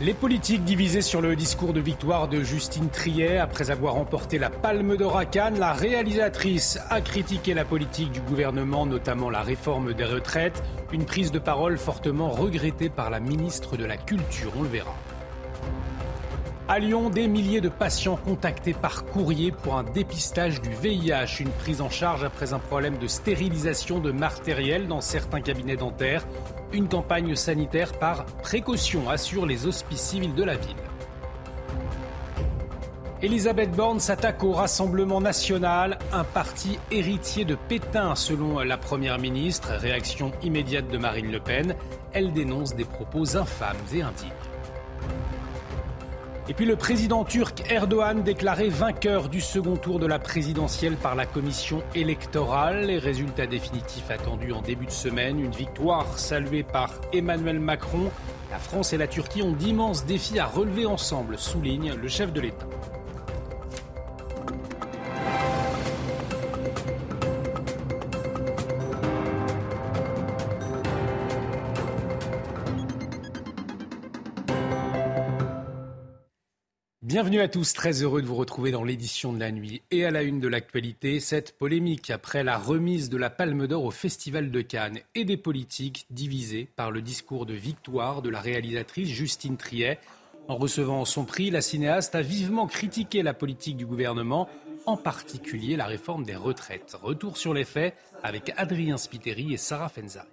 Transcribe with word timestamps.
Les 0.00 0.12
politiques 0.12 0.64
divisés 0.64 1.02
sur 1.02 1.20
le 1.20 1.36
discours 1.36 1.72
de 1.72 1.78
victoire 1.78 2.26
de 2.26 2.42
Justine 2.42 2.88
Triet. 2.88 3.38
Après 3.38 3.70
avoir 3.70 3.94
remporté 3.94 4.38
la 4.38 4.50
Palme 4.50 4.96
d'Or 4.96 5.16
à 5.16 5.24
Cannes, 5.24 5.60
la 5.60 5.72
réalisatrice 5.72 6.80
a 6.90 7.00
critiqué 7.00 7.54
la 7.54 7.64
politique 7.64 8.10
du 8.10 8.20
gouvernement, 8.20 8.86
notamment 8.86 9.30
la 9.30 9.42
réforme 9.42 9.94
des 9.94 10.04
retraites. 10.04 10.64
Une 10.92 11.04
prise 11.04 11.30
de 11.30 11.38
parole 11.38 11.78
fortement 11.78 12.30
regrettée 12.30 12.88
par 12.88 13.08
la 13.08 13.20
ministre 13.20 13.76
de 13.76 13.84
la 13.84 13.96
Culture. 13.96 14.50
On 14.58 14.62
le 14.62 14.68
verra. 14.68 14.94
À 16.66 16.80
Lyon, 16.80 17.08
des 17.08 17.28
milliers 17.28 17.60
de 17.60 17.68
patients 17.68 18.16
contactés 18.16 18.72
par 18.72 19.04
courrier 19.04 19.52
pour 19.52 19.76
un 19.76 19.84
dépistage 19.84 20.60
du 20.60 20.70
VIH, 20.70 21.40
une 21.40 21.50
prise 21.50 21.80
en 21.80 21.90
charge 21.90 22.24
après 22.24 22.52
un 22.52 22.58
problème 22.58 22.98
de 22.98 23.06
stérilisation 23.06 24.00
de 24.00 24.10
matériel 24.10 24.88
dans 24.88 25.02
certains 25.02 25.42
cabinets 25.42 25.76
dentaires. 25.76 26.26
Une 26.74 26.88
campagne 26.88 27.36
sanitaire 27.36 27.92
par 27.92 28.26
précaution, 28.42 29.08
assure 29.08 29.46
les 29.46 29.64
hospices 29.64 30.00
civils 30.00 30.34
de 30.34 30.42
la 30.42 30.56
ville. 30.56 30.74
Elisabeth 33.22 33.70
Borne 33.70 34.00
s'attaque 34.00 34.42
au 34.42 34.50
Rassemblement 34.50 35.20
national, 35.20 36.00
un 36.12 36.24
parti 36.24 36.80
héritier 36.90 37.44
de 37.44 37.54
Pétain 37.54 38.16
selon 38.16 38.58
la 38.58 38.76
Première 38.76 39.20
ministre. 39.20 39.72
Réaction 39.74 40.32
immédiate 40.42 40.88
de 40.88 40.98
Marine 40.98 41.30
Le 41.30 41.38
Pen. 41.38 41.76
Elle 42.12 42.32
dénonce 42.32 42.74
des 42.74 42.84
propos 42.84 43.36
infâmes 43.36 43.76
et 43.94 44.02
indignes. 44.02 44.32
Et 46.46 46.52
puis 46.52 46.66
le 46.66 46.76
président 46.76 47.24
turc 47.24 47.62
Erdogan 47.70 48.22
déclaré 48.22 48.68
vainqueur 48.68 49.30
du 49.30 49.40
second 49.40 49.76
tour 49.76 49.98
de 49.98 50.06
la 50.06 50.18
présidentielle 50.18 50.96
par 50.96 51.14
la 51.14 51.24
commission 51.24 51.82
électorale. 51.94 52.84
Les 52.84 52.98
résultats 52.98 53.46
définitifs 53.46 54.10
attendus 54.10 54.52
en 54.52 54.60
début 54.60 54.84
de 54.84 54.90
semaine. 54.90 55.40
Une 55.40 55.52
victoire 55.52 56.18
saluée 56.18 56.62
par 56.62 56.92
Emmanuel 57.14 57.60
Macron. 57.60 58.10
La 58.50 58.58
France 58.58 58.92
et 58.92 58.98
la 58.98 59.06
Turquie 59.06 59.42
ont 59.42 59.52
d'immenses 59.52 60.04
défis 60.04 60.38
à 60.38 60.44
relever 60.44 60.84
ensemble, 60.84 61.38
souligne 61.38 61.94
le 61.94 62.08
chef 62.08 62.30
de 62.30 62.42
l'État. 62.42 62.66
Bienvenue 77.14 77.42
à 77.42 77.46
tous, 77.46 77.74
très 77.74 78.02
heureux 78.02 78.22
de 78.22 78.26
vous 78.26 78.34
retrouver 78.34 78.72
dans 78.72 78.82
l'édition 78.82 79.32
de 79.32 79.38
la 79.38 79.52
nuit 79.52 79.82
et 79.92 80.04
à 80.04 80.10
la 80.10 80.24
une 80.24 80.40
de 80.40 80.48
l'actualité. 80.48 81.20
Cette 81.20 81.56
polémique 81.56 82.10
après 82.10 82.42
la 82.42 82.58
remise 82.58 83.08
de 83.08 83.16
la 83.16 83.30
Palme 83.30 83.68
d'Or 83.68 83.84
au 83.84 83.92
Festival 83.92 84.50
de 84.50 84.60
Cannes 84.62 84.98
et 85.14 85.24
des 85.24 85.36
politiques 85.36 86.06
divisés 86.10 86.68
par 86.74 86.90
le 86.90 87.02
discours 87.02 87.46
de 87.46 87.54
victoire 87.54 88.20
de 88.20 88.30
la 88.30 88.40
réalisatrice 88.40 89.10
Justine 89.10 89.56
Triet. 89.56 90.00
En 90.48 90.56
recevant 90.56 91.04
son 91.04 91.24
prix, 91.24 91.52
la 91.52 91.60
cinéaste 91.60 92.16
a 92.16 92.20
vivement 92.20 92.66
critiqué 92.66 93.22
la 93.22 93.32
politique 93.32 93.76
du 93.76 93.86
gouvernement, 93.86 94.48
en 94.84 94.96
particulier 94.96 95.76
la 95.76 95.86
réforme 95.86 96.24
des 96.24 96.34
retraites. 96.34 96.96
Retour 97.00 97.36
sur 97.36 97.54
les 97.54 97.64
faits 97.64 97.94
avec 98.24 98.52
Adrien 98.56 98.96
Spiteri 98.96 99.54
et 99.54 99.56
Sarah 99.56 99.88
Fenzari. 99.88 100.26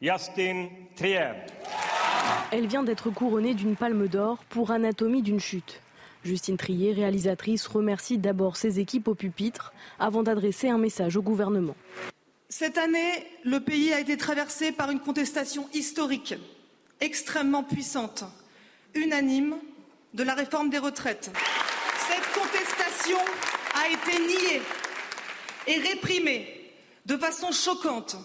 Justine 0.00 0.70
Triet. 0.96 1.46
Elle 2.50 2.66
vient 2.66 2.82
d'être 2.82 3.10
couronnée 3.10 3.54
d'une 3.54 3.76
palme 3.76 4.08
d'or 4.08 4.44
pour 4.48 4.70
Anatomie 4.70 5.22
d'une 5.22 5.40
chute. 5.40 5.80
Justine 6.24 6.56
Trier, 6.56 6.92
réalisatrice, 6.92 7.66
remercie 7.66 8.18
d'abord 8.18 8.56
ses 8.56 8.78
équipes 8.78 9.08
au 9.08 9.14
pupitre 9.14 9.72
avant 9.98 10.22
d'adresser 10.22 10.68
un 10.68 10.78
message 10.78 11.16
au 11.16 11.22
gouvernement. 11.22 11.74
Cette 12.48 12.78
année, 12.78 13.26
le 13.44 13.60
pays 13.60 13.92
a 13.92 14.00
été 14.00 14.16
traversé 14.16 14.72
par 14.72 14.90
une 14.90 15.00
contestation 15.00 15.66
historique, 15.72 16.34
extrêmement 17.00 17.64
puissante, 17.64 18.24
unanime, 18.94 19.56
de 20.14 20.22
la 20.22 20.34
réforme 20.34 20.68
des 20.68 20.78
retraites. 20.78 21.30
Cette 22.08 22.32
contestation 22.34 23.18
a 23.74 23.88
été 23.88 24.18
niée 24.20 24.62
et 25.66 25.78
réprimée 25.78 26.70
de 27.06 27.16
façon 27.16 27.50
choquante 27.50 28.16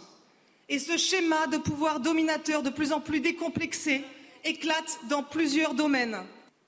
et 0.69 0.79
ce 0.79 0.97
schéma 0.97 1.47
de 1.47 1.57
pouvoir 1.57 1.99
dominateur 1.99 2.63
de 2.63 2.69
plus 2.69 2.91
en 2.91 2.99
plus 2.99 3.19
décomplexé 3.19 4.03
éclate 4.43 4.99
dans 5.09 5.23
plusieurs 5.23 5.73
domaines. 5.73 6.17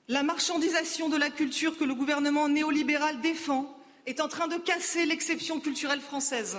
La 0.08 0.22
marchandisation 0.22 1.08
de 1.08 1.16
la 1.16 1.30
culture 1.30 1.76
que 1.76 1.84
le 1.84 1.94
gouvernement 1.94 2.48
néolibéral 2.48 3.20
défend 3.20 3.76
est 4.06 4.20
en 4.20 4.28
train 4.28 4.48
de 4.48 4.56
casser 4.56 5.06
l'exception 5.06 5.60
culturelle 5.60 6.00
française. 6.00 6.56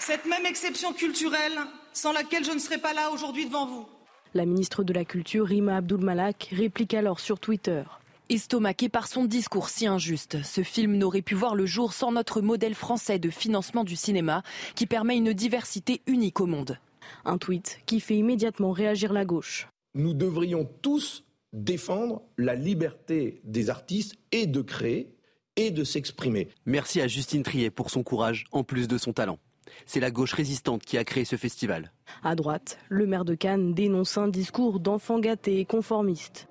Cette 0.00 0.24
même, 0.24 0.44
exception 0.44 0.92
culturelle 0.92 1.56
sans 1.92 2.10
laquelle 2.10 2.44
je 2.44 2.50
ne 2.50 2.58
serais 2.58 2.78
pas 2.78 2.92
là 2.92 3.10
aujourd'hui 3.10 3.46
devant 3.46 3.66
vous. 3.66 3.86
La 4.32 4.46
ministre 4.46 4.84
de 4.84 4.92
la 4.92 5.04
Culture, 5.04 5.46
Rima 5.46 5.78
Abdul-Malak, 5.78 6.50
réplique 6.52 6.94
alors 6.94 7.18
sur 7.18 7.40
Twitter. 7.40 7.82
Estomaqué 8.28 8.88
par 8.88 9.08
son 9.08 9.24
discours 9.24 9.68
si 9.68 9.88
injuste, 9.88 10.44
ce 10.44 10.62
film 10.62 10.96
n'aurait 10.96 11.20
pu 11.20 11.34
voir 11.34 11.56
le 11.56 11.66
jour 11.66 11.92
sans 11.92 12.12
notre 12.12 12.40
modèle 12.40 12.76
français 12.76 13.18
de 13.18 13.28
financement 13.28 13.82
du 13.82 13.96
cinéma 13.96 14.44
qui 14.76 14.86
permet 14.86 15.16
une 15.16 15.32
diversité 15.32 16.00
unique 16.06 16.40
au 16.40 16.46
monde. 16.46 16.78
Un 17.24 17.38
tweet 17.38 17.80
qui 17.86 17.98
fait 17.98 18.16
immédiatement 18.16 18.70
réagir 18.70 19.12
la 19.12 19.24
gauche. 19.24 19.66
Nous 19.96 20.14
devrions 20.14 20.68
tous 20.80 21.24
défendre 21.52 22.22
la 22.38 22.54
liberté 22.54 23.40
des 23.42 23.68
artistes 23.68 24.14
et 24.30 24.46
de 24.46 24.60
créer 24.62 25.12
et 25.56 25.72
de 25.72 25.82
s'exprimer. 25.82 26.50
Merci 26.66 27.00
à 27.00 27.08
Justine 27.08 27.42
Triet 27.42 27.70
pour 27.70 27.90
son 27.90 28.04
courage 28.04 28.44
en 28.52 28.62
plus 28.62 28.86
de 28.86 28.96
son 28.96 29.12
talent. 29.12 29.40
C'est 29.86 30.00
la 30.00 30.10
gauche 30.10 30.32
résistante 30.32 30.82
qui 30.82 30.98
a 30.98 31.04
créé 31.04 31.24
ce 31.24 31.36
festival. 31.36 31.92
À 32.22 32.34
droite, 32.34 32.78
le 32.88 33.06
maire 33.06 33.24
de 33.24 33.34
Cannes 33.34 33.74
dénonce 33.74 34.18
un 34.18 34.28
discours 34.28 34.80
d'enfant 34.80 35.18
gâté 35.18 35.60
et 35.60 35.64
conformiste. 35.64 36.48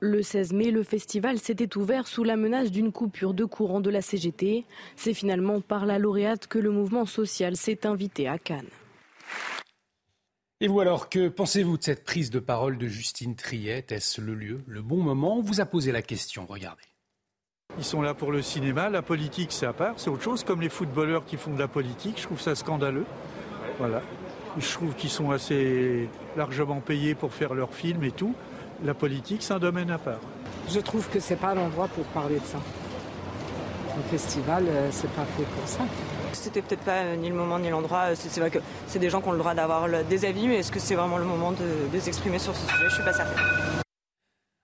Le 0.00 0.22
16 0.22 0.52
mai, 0.52 0.70
le 0.70 0.82
festival 0.82 1.38
s'était 1.38 1.78
ouvert 1.78 2.06
sous 2.06 2.24
la 2.24 2.36
menace 2.36 2.70
d'une 2.70 2.92
coupure 2.92 3.32
de 3.32 3.44
courant 3.44 3.80
de 3.80 3.90
la 3.90 4.02
CGT. 4.02 4.66
C'est 4.96 5.14
finalement 5.14 5.60
par 5.60 5.86
la 5.86 5.98
lauréate 5.98 6.46
que 6.46 6.58
le 6.58 6.70
mouvement 6.70 7.06
social 7.06 7.56
s'est 7.56 7.86
invité 7.86 8.28
à 8.28 8.38
Cannes. 8.38 8.68
Et 10.60 10.68
vous 10.68 10.80
alors, 10.80 11.08
que 11.08 11.28
pensez-vous 11.28 11.78
de 11.78 11.82
cette 11.82 12.04
prise 12.04 12.30
de 12.30 12.38
parole 12.38 12.78
de 12.78 12.86
Justine 12.86 13.34
Triet? 13.34 13.86
Est-ce 13.90 14.20
le 14.20 14.34
lieu, 14.34 14.62
le 14.66 14.82
bon 14.82 15.02
moment? 15.02 15.38
On 15.38 15.42
vous 15.42 15.60
a 15.60 15.66
posé 15.66 15.90
la 15.90 16.02
question, 16.02 16.46
regardez. 16.46 16.84
Ils 17.78 17.84
sont 17.84 18.02
là 18.02 18.14
pour 18.14 18.30
le 18.30 18.40
cinéma, 18.40 18.88
la 18.88 19.02
politique 19.02 19.50
c'est 19.50 19.66
à 19.66 19.72
part, 19.72 19.94
c'est 19.96 20.08
autre 20.08 20.22
chose, 20.22 20.44
comme 20.44 20.60
les 20.60 20.68
footballeurs 20.68 21.24
qui 21.24 21.36
font 21.36 21.50
de 21.52 21.58
la 21.58 21.68
politique, 21.68 22.18
je 22.18 22.22
trouve 22.22 22.40
ça 22.40 22.54
scandaleux. 22.54 23.04
Voilà. 23.78 24.00
Je 24.56 24.72
trouve 24.72 24.94
qu'ils 24.94 25.10
sont 25.10 25.32
assez 25.32 26.08
largement 26.36 26.80
payés 26.80 27.16
pour 27.16 27.32
faire 27.32 27.54
leurs 27.54 27.74
films 27.74 28.04
et 28.04 28.12
tout. 28.12 28.34
La 28.84 28.94
politique, 28.94 29.42
c'est 29.42 29.54
un 29.54 29.58
domaine 29.58 29.90
à 29.90 29.98
part. 29.98 30.20
Je 30.68 30.78
trouve 30.78 31.08
que 31.08 31.18
c'est 31.18 31.36
pas 31.36 31.54
l'endroit 31.54 31.88
pour 31.88 32.04
parler 32.06 32.36
de 32.36 32.44
ça. 32.44 32.58
Un 33.98 34.10
festival, 34.10 34.64
euh, 34.68 34.88
c'est 34.92 35.10
pas 35.10 35.24
fait 35.36 35.42
pour 35.42 35.68
ça. 35.68 35.80
C'était 36.32 36.62
peut-être 36.62 36.82
pas 36.82 37.02
euh, 37.02 37.16
ni 37.16 37.28
le 37.28 37.34
moment 37.34 37.58
ni 37.58 37.70
l'endroit. 37.70 38.14
C'est 38.14 38.40
vrai 38.40 38.50
que 38.50 38.58
c'est 38.86 38.98
des 39.00 39.10
gens 39.10 39.20
qui 39.20 39.28
ont 39.28 39.32
le 39.32 39.38
droit 39.38 39.54
d'avoir 39.54 39.88
des 40.08 40.24
avis, 40.24 40.46
mais 40.46 40.58
est-ce 40.58 40.70
que 40.70 40.80
c'est 40.80 40.94
vraiment 40.94 41.18
le 41.18 41.24
moment 41.24 41.50
de, 41.50 41.56
de 41.58 41.92
les 41.92 42.08
exprimer 42.08 42.38
sur 42.38 42.54
ce 42.54 42.68
sujet? 42.68 42.84
Je 42.88 42.94
suis 42.94 43.04
pas 43.04 43.12
certaine. 43.12 43.83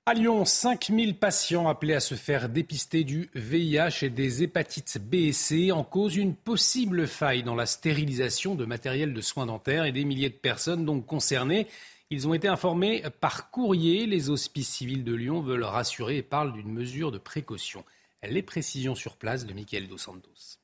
À 0.06 0.14
Lyon, 0.14 0.46
5000 0.46 1.18
patients 1.18 1.68
appelés 1.68 1.92
à 1.92 2.00
se 2.00 2.14
faire 2.14 2.48
dépister 2.48 3.04
du 3.04 3.28
VIH 3.34 4.06
et 4.06 4.08
des 4.08 4.42
hépatites 4.42 4.98
B 4.98 5.16
et 5.16 5.32
C 5.32 5.72
en 5.72 5.84
cause 5.84 6.16
une 6.16 6.34
possible 6.34 7.06
faille 7.06 7.42
dans 7.42 7.54
la 7.54 7.66
stérilisation 7.66 8.54
de 8.54 8.64
matériel 8.64 9.12
de 9.12 9.20
soins 9.20 9.44
dentaires 9.44 9.84
et 9.84 9.92
des 9.92 10.06
milliers 10.06 10.30
de 10.30 10.34
personnes 10.34 10.86
donc 10.86 11.04
concernées. 11.04 11.66
Ils 12.08 12.26
ont 12.26 12.34
été 12.34 12.48
informés 12.48 13.04
par 13.20 13.50
courrier. 13.50 14.06
Les 14.06 14.30
hospices 14.30 14.70
civils 14.70 15.04
de 15.04 15.14
Lyon 15.14 15.42
veulent 15.42 15.64
rassurer 15.64 16.16
et 16.16 16.22
parlent 16.22 16.54
d'une 16.54 16.72
mesure 16.72 17.12
de 17.12 17.18
précaution. 17.18 17.84
Les 18.22 18.42
précisions 18.42 18.94
sur 18.94 19.16
place 19.16 19.44
de 19.44 19.52
Michael 19.52 19.86
Dos 19.86 19.98
Santos. 19.98 20.59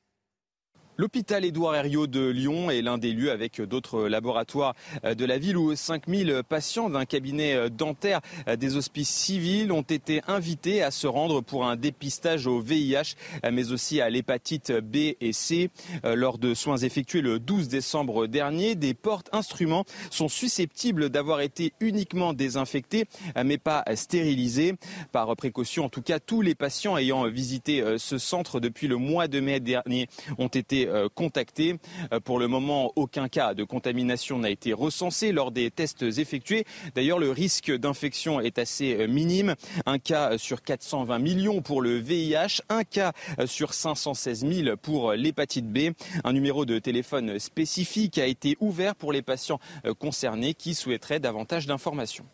L'hôpital 0.99 1.45
Édouard 1.45 1.75
Herriot 1.75 2.07
de 2.07 2.27
Lyon 2.27 2.71
est 2.71 2.81
l'un 2.81 2.97
des 2.97 3.13
lieux 3.13 3.29
avec 3.29 3.61
d'autres 3.61 4.07
laboratoires 4.07 4.73
de 5.03 5.25
la 5.25 5.37
ville 5.37 5.55
où 5.55 5.75
5000 5.75 6.41
patients 6.49 6.89
d'un 6.89 7.05
cabinet 7.05 7.69
dentaire 7.69 8.19
des 8.57 8.77
hospices 8.77 9.11
civils 9.11 9.71
ont 9.71 9.83
été 9.83 10.21
invités 10.27 10.81
à 10.81 10.89
se 10.89 11.05
rendre 11.05 11.41
pour 11.41 11.67
un 11.67 11.75
dépistage 11.75 12.47
au 12.47 12.61
VIH 12.61 13.13
mais 13.51 13.71
aussi 13.71 14.01
à 14.01 14.09
l'hépatite 14.09 14.71
B 14.71 15.13
et 15.21 15.33
C. 15.33 15.69
Lors 16.03 16.39
de 16.39 16.55
soins 16.55 16.77
effectués 16.77 17.21
le 17.21 17.37
12 17.37 17.67
décembre 17.67 18.25
dernier, 18.25 18.73
des 18.73 18.95
portes 18.95 19.29
instruments 19.33 19.85
sont 20.09 20.29
susceptibles 20.29 21.11
d'avoir 21.11 21.41
été 21.41 21.73
uniquement 21.79 22.33
désinfectées 22.33 23.05
mais 23.45 23.59
pas 23.59 23.83
stérilisées. 23.93 24.73
Par 25.11 25.35
précaution, 25.35 25.85
en 25.85 25.89
tout 25.89 26.01
cas, 26.01 26.19
tous 26.19 26.41
les 26.41 26.55
patients 26.55 26.97
ayant 26.97 27.27
visité 27.29 27.83
ce 27.99 28.17
centre 28.17 28.59
depuis 28.59 28.87
le 28.87 28.95
mois 28.95 29.27
de 29.27 29.39
mai 29.39 29.59
dernier 29.59 30.07
ont 30.39 30.47
été 30.47 30.86
été 30.87 31.09
contactés. 31.15 31.75
Pour 32.23 32.39
le 32.39 32.47
moment, 32.47 32.91
aucun 32.95 33.27
cas 33.27 33.53
de 33.53 33.63
contamination 33.63 34.39
n'a 34.39 34.49
été 34.49 34.73
recensé 34.73 35.31
lors 35.31 35.51
des 35.51 35.71
tests 35.71 36.03
effectués. 36.03 36.65
D'ailleurs, 36.95 37.19
le 37.19 37.31
risque 37.31 37.71
d'infection 37.71 38.39
est 38.39 38.59
assez 38.59 39.07
minime. 39.07 39.55
Un 39.85 39.99
cas 39.99 40.37
sur 40.37 40.61
420 40.61 41.19
millions 41.19 41.61
pour 41.61 41.81
le 41.81 41.97
VIH, 41.97 42.61
un 42.69 42.83
cas 42.83 43.13
sur 43.45 43.73
516 43.73 44.45
000 44.47 44.77
pour 44.77 45.13
l'hépatite 45.13 45.71
B. 45.71 45.91
Un 46.23 46.33
numéro 46.33 46.65
de 46.65 46.79
téléphone 46.79 47.39
spécifique 47.39 48.17
a 48.17 48.25
été 48.25 48.57
ouvert 48.59 48.95
pour 48.95 49.11
les 49.11 49.21
patients 49.21 49.59
concernés 49.99 50.53
qui 50.53 50.73
souhaiteraient 50.73 51.19
davantage 51.19 51.67
d'informations. 51.67 52.25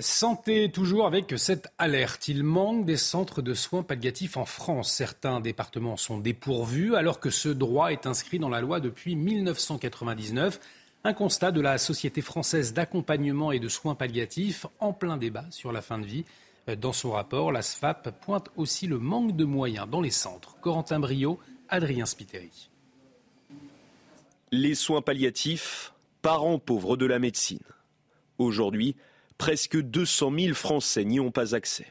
Santé 0.00 0.70
toujours 0.70 1.06
avec 1.06 1.34
cette 1.38 1.68
alerte. 1.78 2.28
Il 2.28 2.42
manque 2.42 2.84
des 2.84 2.96
centres 2.96 3.40
de 3.40 3.54
soins 3.54 3.82
palliatifs 3.82 4.36
en 4.36 4.44
France. 4.44 4.90
Certains 4.92 5.40
départements 5.40 5.96
sont 5.96 6.18
dépourvus 6.18 6.96
alors 6.96 7.20
que 7.20 7.30
ce 7.30 7.48
droit 7.48 7.92
est 7.92 8.06
inscrit 8.06 8.38
dans 8.38 8.48
la 8.48 8.60
loi 8.60 8.80
depuis 8.80 9.16
1999. 9.16 10.60
Un 11.04 11.12
constat 11.14 11.52
de 11.52 11.60
la 11.60 11.78
Société 11.78 12.20
française 12.20 12.74
d'accompagnement 12.74 13.52
et 13.52 13.60
de 13.60 13.68
soins 13.68 13.94
palliatifs 13.94 14.66
en 14.80 14.92
plein 14.92 15.16
débat 15.16 15.46
sur 15.50 15.72
la 15.72 15.80
fin 15.80 15.98
de 15.98 16.06
vie. 16.06 16.24
Dans 16.78 16.92
son 16.92 17.12
rapport, 17.12 17.52
la 17.52 17.62
SFAP 17.62 18.10
pointe 18.20 18.50
aussi 18.56 18.88
le 18.88 18.98
manque 18.98 19.36
de 19.36 19.44
moyens 19.44 19.88
dans 19.88 20.00
les 20.00 20.10
centres. 20.10 20.56
Corentin 20.60 20.98
Brio, 20.98 21.38
Adrien 21.68 22.06
Spiteri. 22.06 22.70
Les 24.50 24.74
soins 24.74 25.00
palliatifs, 25.00 25.92
parents 26.22 26.58
pauvres 26.58 26.96
de 26.96 27.06
la 27.06 27.20
médecine. 27.20 27.60
Aujourd'hui, 28.38 28.96
presque 29.38 29.80
200 29.80 30.32
000 30.38 30.54
Français 30.54 31.04
n'y 31.04 31.20
ont 31.20 31.30
pas 31.30 31.54
accès. 31.54 31.86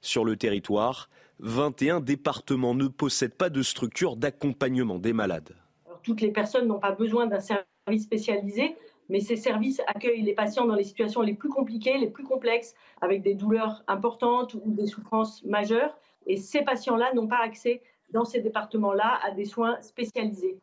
Sur 0.00 0.24
le 0.24 0.36
territoire, 0.36 1.10
21 1.40 2.00
départements 2.00 2.74
ne 2.74 2.88
possèdent 2.88 3.34
pas 3.34 3.50
de 3.50 3.62
structure 3.62 4.16
d'accompagnement 4.16 4.98
des 4.98 5.12
malades. 5.12 5.54
toutes 6.02 6.20
les 6.20 6.30
personnes 6.30 6.66
n'ont 6.66 6.78
pas 6.78 6.92
besoin 6.92 7.26
d'un 7.26 7.40
service 7.40 8.04
spécialisé, 8.04 8.74
mais 9.10 9.20
ces 9.20 9.36
services 9.36 9.82
accueillent 9.86 10.22
les 10.22 10.34
patients 10.34 10.66
dans 10.66 10.74
les 10.74 10.84
situations 10.84 11.20
les 11.20 11.34
plus 11.34 11.50
compliquées, 11.50 11.98
les 11.98 12.08
plus 12.08 12.24
complexes, 12.24 12.74
avec 13.00 13.22
des 13.22 13.34
douleurs 13.34 13.82
importantes 13.88 14.54
ou 14.54 14.70
des 14.70 14.86
souffrances 14.86 15.42
majeures. 15.44 15.98
Et 16.26 16.36
ces 16.36 16.62
patients-là 16.62 17.12
n'ont 17.14 17.26
pas 17.26 17.40
accès 17.42 17.82
dans 18.12 18.24
ces 18.24 18.40
départements-là 18.40 19.20
à 19.22 19.32
des 19.32 19.44
soins 19.44 19.80
spécialisés. 19.82 20.58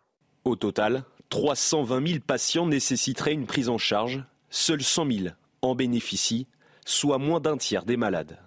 Au 0.45 0.55
total, 0.55 1.03
320 1.29 2.07
000 2.07 2.19
patients 2.25 2.65
nécessiteraient 2.65 3.33
une 3.33 3.45
prise 3.45 3.69
en 3.69 3.77
charge, 3.77 4.23
seuls 4.49 4.81
100 4.81 5.11
000 5.11 5.27
en 5.69 5.75
bénéficient, 5.75 6.47
soit 6.85 7.17
moins 7.17 7.39
d'un 7.39 7.57
tiers 7.57 7.85
des 7.85 7.97
malades. 7.97 8.39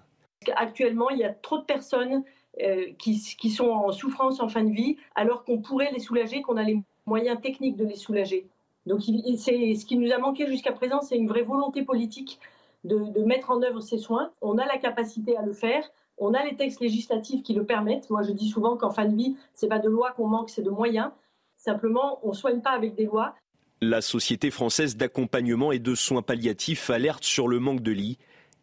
Actuellement, 0.57 1.11
il 1.11 1.19
y 1.19 1.25
a 1.25 1.33
trop 1.33 1.59
de 1.59 1.65
personnes 1.65 2.25
euh, 2.63 2.87
qui, 2.99 3.51
sont 3.51 3.69
en 3.69 3.93
souffrance 3.93 4.41
en 4.41 4.49
fin 4.49 4.65
de 4.65 4.73
vie, 4.73 4.97
alors 5.15 5.45
qu'on 5.45 5.59
pourrait 5.59 5.91
les 5.93 6.01
soulager, 6.01 6.43
qu'on 6.43 6.57
a 6.57 6.63
les 6.63 6.83
moyens 7.07 7.41
techniques 7.41 7.77
de 7.77 7.85
les 7.85 7.97
soulager. 7.97 8.47
Donc, 8.87 9.03
c'est 9.37 9.75
ce 9.75 9.85
qui 9.85 9.97
nous 9.97 10.11
a 10.13 10.19
manqué 10.19 10.47
jusqu'à 10.47 10.73
présent, 10.73 11.01
c'est 11.01 11.17
une 11.17 11.29
vraie 11.29 11.43
volonté 11.43 11.83
politique 11.83 12.41
de, 12.85 13.25
mettre 13.25 13.51
en 13.51 13.63
œuvre 13.63 13.81
ces 13.81 13.99
soins. 13.99 14.33
On 14.41 14.59
a 14.59 14.67
la 14.67 14.79
capacité 14.79 15.37
à 15.37 15.43
le 15.43 15.53
faire. 15.53 15.85
On 16.19 16.35
a 16.35 16.45
les 16.45 16.57
textes 16.57 16.81
législatifs 16.81 17.43
qui 17.43 17.55
le 17.55 17.65
permettent. 17.65 18.11
Moi, 18.11 18.23
je 18.23 18.33
dis 18.33 18.49
souvent 18.49 18.77
qu'en 18.77 18.91
fin 18.91 19.07
de 19.07 19.15
vie, 19.15 19.37
c'est 19.55 19.69
pas 19.69 19.79
de 19.79 19.89
loi 19.89 20.13
qu'on 20.13 20.27
manque, 20.27 20.51
c'est 20.51 20.63
de 20.63 20.71
moyens. 20.71 21.11
Simplement, 21.57 22.19
on 22.23 22.33
soigne 22.33 22.61
pas 22.61 22.71
avec 22.71 22.95
des 22.95 23.05
lois. 23.05 23.35
La 23.83 24.03
Société 24.03 24.51
française 24.51 24.99
d'accompagnement 24.99 25.73
et 25.73 25.79
de 25.79 25.95
soins 25.95 26.21
palliatifs 26.21 26.91
alerte 26.91 27.25
sur 27.25 27.49
le 27.49 27.61
manque 27.61 27.81
de 27.81 27.93
lits 27.93 28.19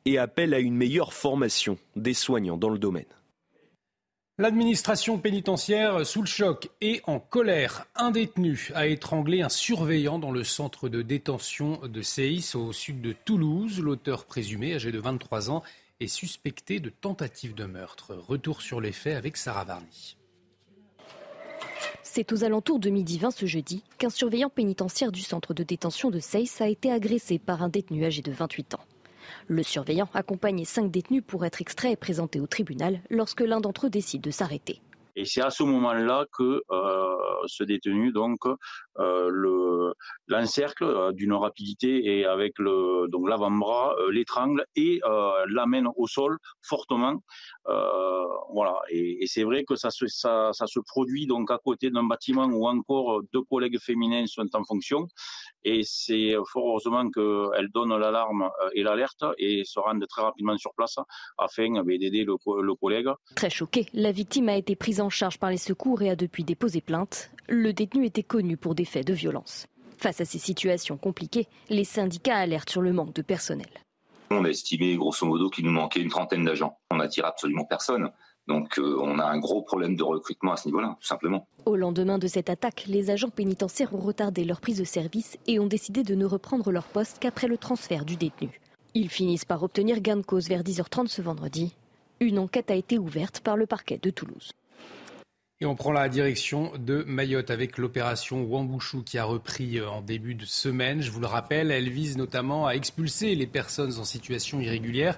et 0.06 0.20
appelle 0.20 0.54
à 0.54 0.60
une 0.60 0.76
meilleure 0.76 1.12
formation 1.12 1.80
des 1.96 2.14
soignants 2.14 2.58
dans 2.58 2.70
le 2.70 2.78
domaine. 2.78 3.06
L'administration 4.38 5.18
pénitentiaire 5.18 6.06
sous 6.06 6.22
le 6.22 6.28
choc 6.28 6.70
et 6.82 7.02
en 7.06 7.20
colère. 7.20 7.88
Un 7.96 8.12
détenu 8.12 8.70
a 8.76 8.86
étranglé 8.86 9.42
un 9.42 9.50
surveillant 9.50 10.20
dans 10.20 10.30
le 10.30 10.44
centre 10.44 10.88
de 10.88 11.02
détention 11.02 11.82
de 11.88 12.02
Seis 12.04 12.54
au 12.54 12.72
sud 12.72 13.02
de 13.02 13.14
Toulouse. 13.14 13.80
L'auteur 13.80 14.26
présumé, 14.26 14.76
âgé 14.76 14.92
de 14.92 15.00
23 15.00 15.50
ans, 15.50 15.64
est 16.00 16.08
suspecté 16.08 16.80
de 16.80 16.92
tentative 16.92 17.56
de 17.56 17.66
meurtre. 17.66 18.14
Retour 18.14 18.62
sur 18.62 18.80
les 18.80 18.92
faits 18.92 19.18
avec 19.18 19.36
Sarah 19.36 19.64
Varny. 19.64 20.16
C'est 22.10 22.32
aux 22.32 22.46
alentours 22.46 22.80
de 22.80 22.90
midi 22.90 23.20
20 23.20 23.32
ce 23.32 23.46
jeudi 23.46 23.84
qu'un 23.98 24.10
surveillant 24.10 24.50
pénitentiaire 24.50 25.12
du 25.12 25.20
centre 25.20 25.54
de 25.54 25.62
détention 25.62 26.10
de 26.10 26.20
Seyss 26.20 26.62
a 26.62 26.68
été 26.70 26.90
agressé 26.90 27.38
par 27.38 27.62
un 27.62 27.68
détenu 27.70 28.06
âgé 28.06 28.22
de 28.22 28.32
28 28.32 28.76
ans. 28.76 28.86
Le 29.48 29.62
surveillant 29.62 30.08
accompagnait 30.14 30.64
cinq 30.64 30.90
détenus 30.90 31.22
pour 31.28 31.46
être 31.46 31.62
extraits 31.62 31.92
et 31.92 31.96
présentés 31.98 32.40
au 32.40 32.48
tribunal 32.48 33.02
lorsque 33.10 33.42
l'un 33.42 33.60
d'entre 33.60 33.88
eux 33.88 33.90
décide 33.90 34.22
de 34.22 34.32
s'arrêter. 34.32 34.82
Et 35.18 35.26
c'est 35.26 35.42
à 35.42 35.50
ce 35.50 35.64
moment-là 35.64 36.26
que 36.32 36.64
euh, 36.72 37.16
ce 37.46 37.66
détenu 37.66 38.14
donc 38.14 38.40
le 38.98 39.94
l'encercle 40.28 40.84
euh, 40.84 41.12
d'une 41.12 41.34
rapidité 41.34 42.06
et 42.06 42.26
avec 42.26 42.54
le 42.60 43.08
donc 43.10 43.28
l'avant-bras 43.30 43.96
l'étrangle 44.12 44.66
et 44.76 45.00
l'amène 45.48 45.88
au 45.96 46.08
sol 46.08 46.38
fortement. 46.62 47.16
voilà. 48.54 48.76
Et, 48.90 49.26
c'est 49.28 49.44
vrai 49.44 49.64
que 49.66 49.76
ça 49.76 49.90
se 49.92 50.08
ça, 50.08 50.52
ça 50.54 50.68
se 50.68 50.80
produit 50.80 51.28
donc 51.28 51.52
à 51.52 51.58
côté 51.58 51.90
d'un 51.90 52.04
bâtiment 52.04 52.46
où 52.46 52.68
encore 52.68 53.22
deux 53.34 53.44
collègues 53.44 53.80
féminins 53.80 54.26
sont 54.28 54.48
en 54.54 54.64
fonction. 54.64 55.08
Et 55.64 55.82
c'est 55.84 56.34
fort 56.52 56.70
heureusement 56.70 57.10
qu'elle 57.10 57.70
donne 57.74 57.96
l'alarme 57.98 58.44
euh, 58.44 58.70
et 58.74 58.84
l'alerte 58.84 59.26
et 59.38 59.64
se 59.66 59.80
rendent 59.80 60.06
très 60.08 60.22
rapidement 60.22 60.58
sur 60.58 60.74
place 60.74 60.98
afin 61.38 61.76
euh, 61.76 61.84
ben, 61.84 62.00
d'aider 62.00 62.24
le, 62.24 62.36
le 62.62 62.76
collègue. 62.76 63.10
Très 63.36 63.50
choqué, 63.50 63.88
la 63.94 64.12
victime 64.12 64.50
a 64.50 64.56
été 64.56 64.76
prise 64.76 65.02
en 65.02 65.10
charge 65.10 65.40
par 65.40 65.50
les 65.50 65.58
secours 65.58 66.02
et 66.02 66.10
a 66.10 66.16
depuis 66.16 66.44
déposé 66.44 66.82
plainte. 66.82 67.32
Le 67.50 67.74
détenu 67.74 68.06
était 68.06 68.24
connu 68.24 68.58
pour 68.58 68.76
des 68.76 68.86
faits 68.88 69.06
de 69.06 69.14
violence. 69.14 69.68
Face 69.98 70.22
à 70.22 70.26
ces 70.26 70.38
situations 70.38 70.98
compliquées, 70.98 71.48
les 71.70 71.84
syndicats 71.84 72.38
alertent 72.38 72.70
sur 72.70 72.82
le 72.82 72.94
manque 72.94 73.14
de 73.14 73.22
personnel. 73.22 73.70
On 74.30 74.44
a 74.46 74.50
estimé 74.50 74.96
grosso 74.96 75.26
modo 75.26 75.50
qu'il 75.50 75.66
nous 75.66 75.72
manquait 75.72 76.02
une 76.02 76.10
trentaine 76.10 76.44
d'agents. 76.44 76.78
On 76.92 76.98
n'attire 76.98 77.26
absolument 77.26 77.66
personne. 77.66 78.12
Donc 78.48 78.80
euh, 78.80 78.98
on 79.02 79.20
a 79.20 79.26
un 79.26 79.40
gros 79.40 79.62
problème 79.62 79.96
de 79.96 80.04
recrutement 80.04 80.54
à 80.54 80.58
ce 80.58 80.68
niveau-là, 80.68 80.98
tout 81.00 81.08
simplement. 81.08 81.48
Au 81.66 81.76
lendemain 81.76 82.18
de 82.18 82.28
cette 82.28 82.50
attaque, 82.50 82.86
les 82.88 83.10
agents 83.10 83.30
pénitentiaires 83.30 83.94
ont 83.94 84.00
retardé 84.00 84.46
leur 84.46 84.62
prise 84.62 84.78
de 84.78 84.86
service 84.86 85.38
et 85.48 85.60
ont 85.60 85.68
décidé 85.68 86.04
de 86.04 86.16
ne 86.16 86.26
reprendre 86.26 86.72
leur 86.72 86.86
poste 86.86 87.20
qu'après 87.20 87.48
le 87.48 87.58
transfert 87.58 88.06
du 88.06 88.16
détenu. 88.16 88.62
Ils 88.94 89.10
finissent 89.10 89.46
par 89.46 89.64
obtenir 89.64 90.00
gain 90.00 90.18
de 90.18 90.22
cause 90.22 90.48
vers 90.48 90.64
10h30 90.64 91.08
ce 91.08 91.22
vendredi. 91.22 91.76
Une 92.20 92.40
enquête 92.40 92.72
a 92.72 92.76
été 92.76 92.98
ouverte 92.98 93.42
par 93.42 93.58
le 93.58 93.68
parquet 93.68 94.00
de 94.02 94.10
Toulouse. 94.10 94.52
Et 95.60 95.66
on 95.66 95.74
prend 95.74 95.92
la 95.92 96.08
direction 96.08 96.72
de 96.78 97.04
Mayotte 97.08 97.50
avec 97.50 97.80
l'opération 97.80 98.44
Wambouchou 98.44 99.02
qui 99.02 99.18
a 99.18 99.24
repris 99.24 99.80
euh, 99.80 99.90
en 99.90 100.04
début 100.04 100.36
de 100.36 100.46
semaine. 100.46 101.02
Je 101.02 101.10
vous 101.10 101.20
le 101.20 101.26
rappelle, 101.26 101.72
elle 101.72 101.90
vise 101.90 102.16
notamment 102.16 102.68
à 102.68 102.74
expulser 102.74 103.34
les 103.34 103.48
personnes 103.48 103.98
en 103.98 104.04
situation 104.04 104.60
irrégulière. 104.60 105.18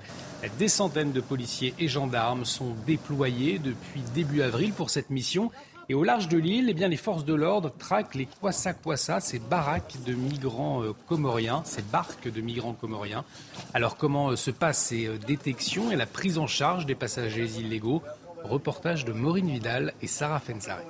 Des 0.57 0.69
centaines 0.69 1.11
de 1.11 1.19
policiers 1.19 1.73
et 1.77 1.89
gendarmes 1.89 2.45
sont 2.45 2.73
déployés 2.87 3.59
depuis 3.59 3.99
début 4.15 4.41
avril 4.41 4.71
pour 4.71 4.89
cette 4.89 5.09
mission. 5.09 5.51
Et 5.89 5.93
au 5.93 6.05
large 6.05 6.29
de 6.29 6.37
l'île, 6.37 6.67
eh 6.69 6.73
bien, 6.73 6.87
les 6.87 6.95
forces 6.95 7.25
de 7.25 7.33
l'ordre 7.33 7.73
traquent 7.77 8.15
les 8.15 8.27
Kwasa 8.27 8.73
Kwasa, 8.73 9.19
ces 9.19 9.39
baraques 9.39 9.95
de 10.05 10.13
migrants 10.13 10.83
euh, 10.83 10.93
comoriens, 11.09 11.63
ces 11.65 11.81
barques 11.81 12.31
de 12.31 12.39
migrants 12.39 12.71
comoriens. 12.79 13.25
Alors 13.73 13.97
comment 13.97 14.29
euh, 14.29 14.37
se 14.37 14.51
passent 14.51 14.85
ces 14.85 15.09
détections 15.27 15.91
et 15.91 15.97
la 15.97 16.05
prise 16.05 16.37
en 16.37 16.47
charge 16.47 16.85
des 16.85 16.95
passagers 16.95 17.59
illégaux? 17.59 18.01
Reportage 18.43 19.05
de 19.05 19.13
Maureen 19.13 19.47
Vidal 19.47 19.93
et 20.01 20.07
Sarah 20.07 20.39
Fensari. 20.39 20.83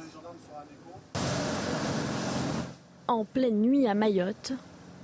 En 3.08 3.26
pleine 3.26 3.62
nuit 3.62 3.88
à 3.88 3.94
Mayotte, 3.94 4.54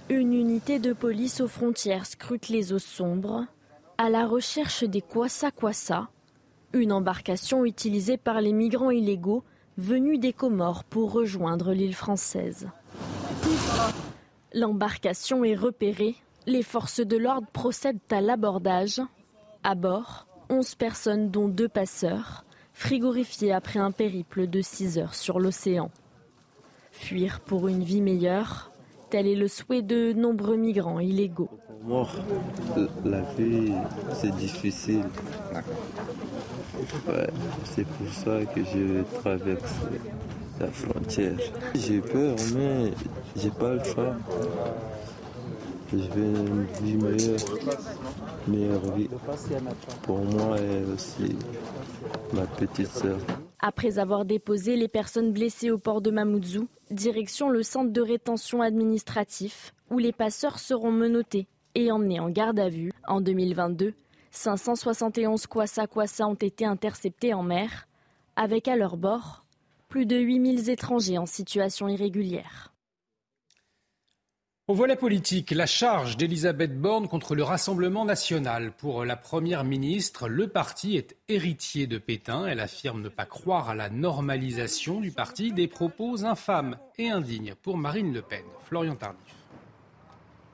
une 0.09 0.33
unité 0.33 0.79
de 0.79 0.93
police 0.93 1.41
aux 1.41 1.47
frontières 1.47 2.05
scrute 2.05 2.49
les 2.49 2.71
eaux 2.73 2.79
sombres 2.79 3.45
à 3.97 4.09
la 4.09 4.27
recherche 4.27 4.83
des 4.83 5.01
Kwasa 5.01 5.51
Kwasa, 5.51 6.09
une 6.73 6.91
embarcation 6.91 7.65
utilisée 7.65 8.17
par 8.17 8.41
les 8.41 8.53
migrants 8.53 8.91
illégaux 8.91 9.43
venus 9.77 10.19
des 10.19 10.33
Comores 10.33 10.83
pour 10.83 11.11
rejoindre 11.11 11.73
l'île 11.73 11.95
française. 11.95 12.69
L'embarcation 14.53 15.43
est 15.43 15.55
repérée, 15.55 16.15
les 16.45 16.63
forces 16.63 17.01
de 17.01 17.17
l'ordre 17.17 17.47
procèdent 17.51 17.99
à 18.11 18.21
l'abordage. 18.21 19.01
À 19.63 19.75
bord, 19.75 20.27
11 20.49 20.75
personnes 20.75 21.31
dont 21.31 21.47
deux 21.47 21.67
passeurs, 21.67 22.45
frigorifiés 22.73 23.53
après 23.53 23.79
un 23.79 23.91
périple 23.91 24.47
de 24.47 24.61
6 24.61 24.99
heures 24.99 25.15
sur 25.15 25.39
l'océan. 25.39 25.89
Fuir 26.91 27.39
pour 27.41 27.67
une 27.67 27.83
vie 27.83 28.01
meilleure, 28.01 28.71
tel 29.09 29.27
est 29.27 29.35
le 29.35 29.47
souhait 29.47 29.81
de 29.81 30.13
nombreux 30.13 30.57
migrants 30.57 30.99
illégaux. 30.99 31.49
La 33.05 33.21
vie, 33.37 33.73
c'est 34.13 34.35
difficile. 34.35 35.03
c'est 37.63 37.85
pour 37.85 38.13
ça 38.13 38.45
que 38.53 38.63
je 38.63 39.03
traverse 39.19 39.75
la 40.59 40.67
frontière. 40.67 41.37
J'ai 41.75 41.99
peur, 41.99 42.35
mais 42.55 42.91
j'ai 43.35 43.51
pas 43.51 43.73
le 43.73 43.83
choix. 43.83 44.15
Je 45.91 45.97
veux 45.97 46.33
une 46.35 46.65
vie 46.81 46.97
meilleure, 46.97 47.39
vie 48.47 49.09
pour 50.03 50.19
moi 50.19 50.59
et 50.59 50.83
aussi 50.85 51.35
ma 52.33 52.45
petite 52.45 52.87
sœur. 52.87 53.17
Après 53.59 53.99
avoir 53.99 54.25
déposé 54.25 54.75
les 54.75 54.87
personnes 54.87 55.31
blessées 55.31 55.71
au 55.71 55.77
port 55.77 56.01
de 56.01 56.11
Mamoudzou, 56.11 56.67
direction 56.91 57.49
le 57.49 57.63
centre 57.63 57.91
de 57.91 58.01
rétention 58.01 58.61
administratif, 58.61 59.73
où 59.89 59.97
les 59.97 60.11
passeurs 60.11 60.59
seront 60.59 60.91
menottés 60.91 61.47
et 61.73 61.91
emmenés 61.91 62.19
en 62.19 62.29
garde 62.29 62.59
à 62.59 62.69
vue. 62.69 62.91
En 63.07 63.21
2022, 63.21 63.93
571 64.31 65.47
Kwassa 65.47 65.87
Kwassa 65.87 66.27
ont 66.27 66.35
été 66.35 66.65
interceptés 66.65 67.33
en 67.33 67.43
mer, 67.43 67.87
avec 68.35 68.67
à 68.67 68.75
leur 68.75 68.97
bord 68.97 69.45
plus 69.89 70.05
de 70.05 70.17
8000 70.17 70.69
étrangers 70.69 71.17
en 71.17 71.25
situation 71.25 71.87
irrégulière. 71.87 72.74
Au 74.67 74.73
volet 74.73 74.95
politique, 74.95 75.51
la 75.51 75.67
charge 75.67 76.17
d'Elisabeth 76.17 76.75
Borne 76.75 77.07
contre 77.07 77.35
le 77.35 77.43
Rassemblement 77.43 78.03
national. 78.03 78.71
Pour 78.71 79.05
la 79.05 79.15
Première 79.15 79.63
ministre, 79.63 80.27
le 80.27 80.47
parti 80.47 80.97
est 80.97 81.15
héritier 81.29 81.85
de 81.85 81.99
Pétain. 81.99 82.47
Elle 82.47 82.59
affirme 82.59 83.03
ne 83.03 83.09
pas 83.09 83.27
croire 83.27 83.69
à 83.69 83.75
la 83.75 83.91
normalisation 83.91 85.01
du 85.01 85.11
parti, 85.11 85.51
des 85.51 85.67
propos 85.67 86.25
infâmes 86.25 86.79
et 86.97 87.11
indignes 87.11 87.53
pour 87.61 87.77
Marine 87.77 88.11
Le 88.11 88.23
Pen. 88.23 88.41
Florian 88.63 88.95
Tardif. 88.95 89.44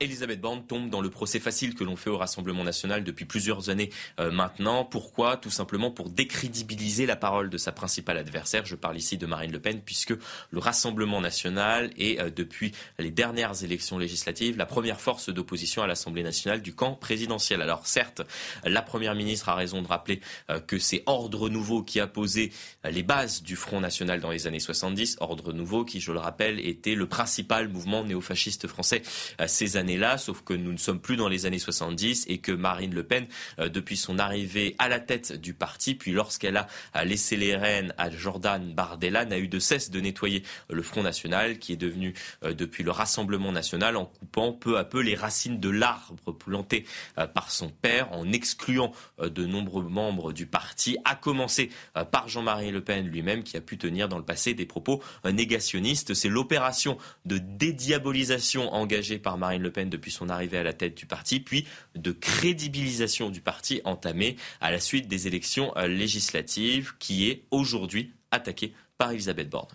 Elisabeth 0.02 0.40
Borne 0.40 0.66
tombe 0.66 0.90
dans 0.90 1.00
le 1.00 1.10
procès 1.10 1.38
facile 1.38 1.74
que 1.74 1.84
l'on 1.84 1.94
fait 1.94 2.10
au 2.10 2.18
Rassemblement 2.18 2.64
national 2.64 3.04
depuis 3.04 3.24
plusieurs 3.24 3.70
années 3.70 3.90
euh, 4.18 4.32
maintenant. 4.32 4.84
Pourquoi? 4.84 5.36
Tout 5.36 5.50
simplement 5.50 5.92
pour 5.92 6.10
décrédibiliser 6.10 7.06
la 7.06 7.14
parole 7.14 7.50
de 7.50 7.56
sa 7.56 7.70
principale 7.70 8.18
adversaire. 8.18 8.66
Je 8.66 8.74
parle 8.74 8.96
ici 8.96 9.16
de 9.16 9.26
Marine 9.26 9.52
Le 9.52 9.60
Pen, 9.60 9.80
puisque 9.80 10.14
le 10.50 10.58
Rassemblement 10.58 11.20
national 11.20 11.90
est, 11.96 12.20
euh, 12.20 12.30
depuis 12.30 12.72
les 12.98 13.12
dernières 13.12 13.62
élections 13.62 13.96
législatives, 13.96 14.56
la 14.56 14.66
première 14.66 15.00
force 15.00 15.28
d'opposition 15.28 15.82
à 15.82 15.86
l'Assemblée 15.86 16.24
nationale 16.24 16.62
du 16.62 16.74
camp 16.74 16.94
présidentiel. 16.94 17.62
Alors 17.62 17.86
certes, 17.86 18.22
la 18.64 18.82
Première 18.82 19.14
ministre 19.14 19.48
a 19.48 19.54
raison 19.54 19.82
de 19.82 19.86
rappeler 19.86 20.20
euh, 20.50 20.58
que 20.58 20.80
c'est 20.80 21.04
Ordre 21.06 21.48
Nouveau 21.48 21.82
qui 21.82 22.00
a 22.00 22.08
posé 22.08 22.52
les 22.84 23.04
bases 23.04 23.42
du 23.42 23.54
Front 23.54 23.80
national 23.80 24.20
dans 24.20 24.30
les 24.30 24.48
années 24.48 24.58
70. 24.58 25.18
Ordre 25.20 25.52
Nouveau 25.52 25.84
qui, 25.84 26.00
je 26.00 26.10
le 26.10 26.18
rappelle, 26.18 26.58
était 26.66 26.96
le 26.96 27.06
principal 27.06 27.68
mouvement 27.68 28.04
néofasciste 28.04 28.66
français 28.66 29.02
ces 29.46 29.76
années 29.76 29.91
là 29.96 30.18
sauf 30.18 30.42
que 30.42 30.54
nous 30.54 30.72
ne 30.72 30.78
sommes 30.78 31.00
plus 31.00 31.16
dans 31.16 31.28
les 31.28 31.46
années 31.46 31.58
70 31.58 32.26
et 32.28 32.38
que 32.38 32.52
Marine 32.52 32.94
Le 32.94 33.02
Pen, 33.02 33.26
euh, 33.58 33.68
depuis 33.68 33.96
son 33.96 34.18
arrivée 34.18 34.74
à 34.78 34.88
la 34.88 35.00
tête 35.00 35.32
du 35.32 35.54
parti, 35.54 35.94
puis 35.94 36.12
lorsqu'elle 36.12 36.56
a 36.56 37.04
laissé 37.04 37.36
les 37.36 37.56
rênes 37.56 37.94
à 37.98 38.10
Jordan 38.10 38.72
Bardella, 38.72 39.24
n'a 39.24 39.38
eu 39.38 39.48
de 39.48 39.58
cesse 39.58 39.90
de 39.90 40.00
nettoyer 40.00 40.42
le 40.70 40.82
Front 40.82 41.02
National, 41.02 41.58
qui 41.58 41.72
est 41.72 41.76
devenu 41.76 42.14
euh, 42.44 42.54
depuis 42.54 42.84
le 42.84 42.90
Rassemblement 42.90 43.52
National, 43.52 43.96
en 43.96 44.06
coupant 44.06 44.52
peu 44.52 44.78
à 44.78 44.84
peu 44.84 45.00
les 45.00 45.14
racines 45.14 45.60
de 45.60 45.70
l'arbre 45.70 46.32
planté 46.32 46.86
euh, 47.18 47.26
par 47.26 47.50
son 47.50 47.68
père, 47.68 48.12
en 48.12 48.30
excluant 48.32 48.92
de 49.18 49.46
nombreux 49.46 49.84
membres 49.84 50.32
du 50.32 50.46
parti, 50.46 50.96
à 51.04 51.14
commencer 51.14 51.70
par 52.10 52.28
Jean-Marie 52.28 52.70
Le 52.70 52.82
Pen 52.82 53.06
lui-même, 53.06 53.42
qui 53.42 53.56
a 53.56 53.60
pu 53.60 53.78
tenir 53.78 54.08
dans 54.08 54.18
le 54.18 54.24
passé 54.24 54.54
des 54.54 54.66
propos 54.66 55.02
négationnistes. 55.24 56.14
C'est 56.14 56.28
l'opération 56.28 56.98
de 57.24 57.38
dédiabolisation 57.38 58.72
engagée 58.72 59.18
par 59.18 59.38
Marine 59.38 59.62
Le 59.62 59.70
Pen 59.70 59.81
depuis 59.90 60.10
son 60.10 60.28
arrivée 60.28 60.58
à 60.58 60.62
la 60.62 60.72
tête 60.72 60.96
du 60.96 61.06
parti, 61.06 61.40
puis 61.40 61.66
de 61.94 62.12
crédibilisation 62.12 63.30
du 63.30 63.40
parti 63.40 63.80
entamé 63.84 64.36
à 64.60 64.70
la 64.70 64.80
suite 64.80 65.08
des 65.08 65.26
élections 65.26 65.76
euh, 65.76 65.86
législatives 65.86 66.94
qui 66.98 67.28
est 67.28 67.44
aujourd'hui 67.50 68.12
attaquée 68.30 68.72
par 68.98 69.12
Elisabeth 69.12 69.50
Borne. 69.50 69.68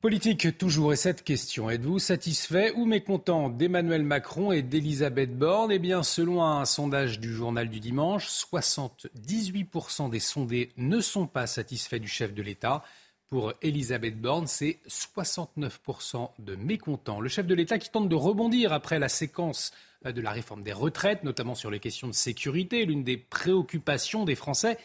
Politique 0.00 0.56
toujours, 0.56 0.94
et 0.94 0.96
cette 0.96 1.24
question, 1.24 1.68
êtes-vous 1.68 1.98
satisfait 1.98 2.72
ou 2.74 2.86
mécontent 2.86 3.50
d'Emmanuel 3.50 4.02
Macron 4.02 4.50
et 4.50 4.62
d'Elisabeth 4.62 5.36
Borne? 5.36 5.72
Eh 5.72 5.78
bien, 5.78 6.02
selon 6.02 6.42
un 6.42 6.64
sondage 6.64 7.20
du 7.20 7.34
journal 7.34 7.68
du 7.68 7.80
dimanche, 7.80 8.26
78% 8.26 10.08
des 10.08 10.18
sondés 10.18 10.72
ne 10.78 11.02
sont 11.02 11.26
pas 11.26 11.46
satisfaits 11.46 11.98
du 11.98 12.08
chef 12.08 12.32
de 12.32 12.40
l'État. 12.40 12.82
Pour 13.30 13.52
Elisabeth 13.62 14.20
Borne, 14.20 14.48
c'est 14.48 14.80
69% 14.88 16.30
de 16.40 16.56
mécontents. 16.56 17.20
Le 17.20 17.28
chef 17.28 17.46
de 17.46 17.54
l'État 17.54 17.78
qui 17.78 17.88
tente 17.88 18.08
de 18.08 18.16
rebondir 18.16 18.72
après 18.72 18.98
la 18.98 19.08
séquence 19.08 19.72
euh, 20.04 20.10
de 20.10 20.20
la 20.20 20.32
réforme 20.32 20.64
des 20.64 20.72
retraites, 20.72 21.22
notamment 21.22 21.54
sur 21.54 21.70
les 21.70 21.78
questions 21.78 22.08
de 22.08 22.12
sécurité, 22.12 22.84
l'une 22.84 23.04
des 23.04 23.16
préoccupations 23.16 24.24
des 24.24 24.34
Français. 24.34 24.78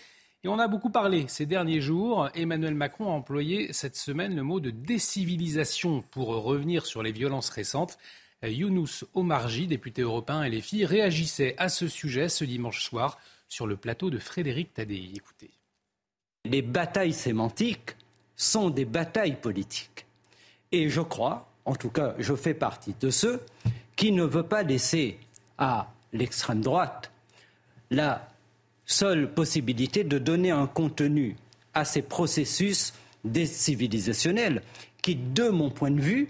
Et 0.43 0.47
on 0.47 0.59
a 0.59 0.67
beaucoup 0.67 0.91
parlé 0.91 1.25
ces 1.27 1.47
derniers 1.47 1.81
jours. 1.81 2.29
Emmanuel 2.35 2.75
Macron 2.75 3.07
a 3.07 3.13
employé 3.13 3.73
cette 3.73 3.95
semaine 3.95 4.35
le 4.35 4.43
mot 4.43 4.59
de 4.59 4.69
décivilisation 4.69 6.03
pour 6.11 6.27
revenir 6.27 6.85
sur 6.85 7.01
les 7.01 7.11
violences 7.11 7.49
récentes. 7.49 7.97
Euh, 8.43 8.49
Younous 8.49 9.05
Omarji, 9.15 9.65
député 9.65 10.03
européen 10.03 10.43
et 10.43 10.51
les 10.51 10.61
filles, 10.61 10.85
réagissait 10.85 11.55
à 11.57 11.67
ce 11.67 11.87
sujet 11.87 12.29
ce 12.29 12.45
dimanche 12.45 12.83
soir 12.83 13.17
sur 13.49 13.65
le 13.65 13.75
plateau 13.75 14.11
de 14.11 14.19
Frédéric 14.19 14.71
Tadei. 14.75 15.13
Écoutez. 15.15 15.49
Les 16.43 16.61
batailles 16.61 17.11
sémantiques 17.13 17.95
sont 18.35 18.69
des 18.69 18.85
batailles 18.85 19.37
politiques. 19.37 20.05
Et 20.71 20.89
je 20.89 21.01
crois, 21.01 21.47
en 21.65 21.75
tout 21.75 21.89
cas, 21.89 22.15
je 22.19 22.33
fais 22.35 22.53
partie 22.53 22.95
de 22.99 23.09
ceux 23.09 23.41
qui 23.95 24.11
ne 24.11 24.23
veulent 24.23 24.47
pas 24.47 24.63
laisser 24.63 25.17
à 25.57 25.91
l'extrême 26.13 26.61
droite 26.61 27.11
la 27.91 28.29
seule 28.85 29.31
possibilité 29.33 30.03
de 30.03 30.17
donner 30.17 30.51
un 30.51 30.67
contenu 30.67 31.35
à 31.73 31.85
ces 31.85 32.01
processus 32.01 32.93
décivilisationnels 33.23 34.61
qui, 35.01 35.15
de 35.15 35.49
mon 35.49 35.69
point 35.69 35.91
de 35.91 36.01
vue, 36.01 36.27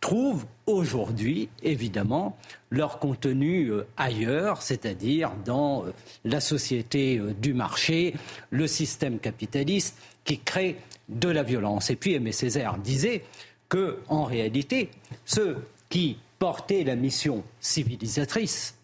trouvent 0.00 0.46
aujourd'hui, 0.66 1.48
évidemment, 1.62 2.36
leur 2.70 2.98
contenu 2.98 3.70
euh, 3.70 3.86
ailleurs, 3.96 4.62
c'est-à-dire 4.62 5.32
dans 5.44 5.84
euh, 5.84 5.92
la 6.24 6.40
société 6.40 7.18
euh, 7.18 7.32
du 7.32 7.54
marché, 7.54 8.14
le 8.50 8.66
système 8.66 9.18
capitaliste 9.18 9.96
qui 10.24 10.38
crée 10.38 10.76
de 11.08 11.28
la 11.28 11.42
violence. 11.42 11.90
Et 11.90 11.96
puis 11.96 12.14
Aimé 12.14 12.32
Césaire 12.32 12.78
disait 12.78 13.24
que, 13.68 13.98
en 14.08 14.24
réalité, 14.24 14.90
ceux 15.24 15.64
qui 15.88 16.18
portaient 16.38 16.84
la 16.84 16.96
mission 16.96 17.44
civilisatrice, 17.60 18.76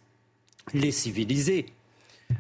les 0.73 0.93
civilisés, 0.93 1.67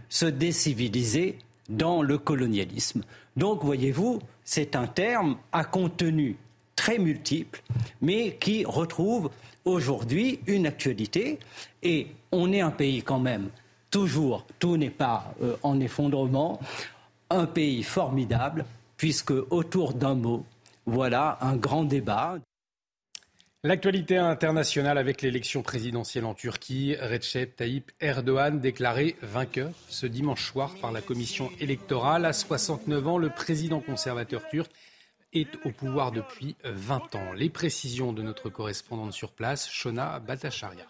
se 0.08 0.26
décivilisaient 0.26 1.36
dans 1.68 2.02
le 2.02 2.18
colonialisme. 2.18 3.02
Donc, 3.36 3.64
voyez-vous, 3.64 4.20
c'est 4.44 4.76
un 4.76 4.86
terme 4.86 5.36
à 5.52 5.64
contenu 5.64 6.36
très 6.76 6.98
multiple, 6.98 7.62
mais 8.00 8.36
qui 8.36 8.64
retrouve 8.64 9.30
aujourd'hui 9.64 10.40
une 10.46 10.66
actualité. 10.66 11.38
Et 11.82 12.08
on 12.30 12.52
est 12.52 12.60
un 12.60 12.70
pays 12.70 13.02
quand 13.02 13.20
même, 13.20 13.50
toujours, 13.90 14.46
tout 14.58 14.76
n'est 14.76 14.90
pas 14.90 15.34
euh, 15.42 15.56
en 15.62 15.80
effondrement, 15.80 16.60
un 17.30 17.46
pays 17.46 17.82
formidable 17.82 18.64
puisque 19.02 19.32
autour 19.50 19.94
d'un 19.94 20.14
mot, 20.14 20.46
voilà 20.86 21.36
un 21.40 21.56
grand 21.56 21.82
débat. 21.82 22.38
L'actualité 23.64 24.16
internationale 24.16 24.96
avec 24.96 25.22
l'élection 25.22 25.64
présidentielle 25.64 26.24
en 26.24 26.34
Turquie, 26.34 26.94
Recep 26.94 27.56
Tayyip 27.56 27.90
Erdogan 27.98 28.60
déclaré 28.60 29.16
vainqueur 29.20 29.72
ce 29.88 30.06
dimanche 30.06 30.46
soir 30.48 30.76
par 30.80 30.92
la 30.92 31.00
commission 31.00 31.50
électorale. 31.58 32.24
À 32.24 32.32
69 32.32 33.08
ans, 33.08 33.18
le 33.18 33.30
président 33.30 33.80
conservateur 33.80 34.48
turc 34.48 34.70
est 35.32 35.50
au 35.64 35.72
pouvoir 35.72 36.12
depuis 36.12 36.54
20 36.62 37.16
ans. 37.16 37.32
Les 37.32 37.50
précisions 37.50 38.12
de 38.12 38.22
notre 38.22 38.50
correspondante 38.50 39.14
sur 39.14 39.32
place, 39.32 39.68
Shona 39.68 40.20
Batacharia. 40.20 40.86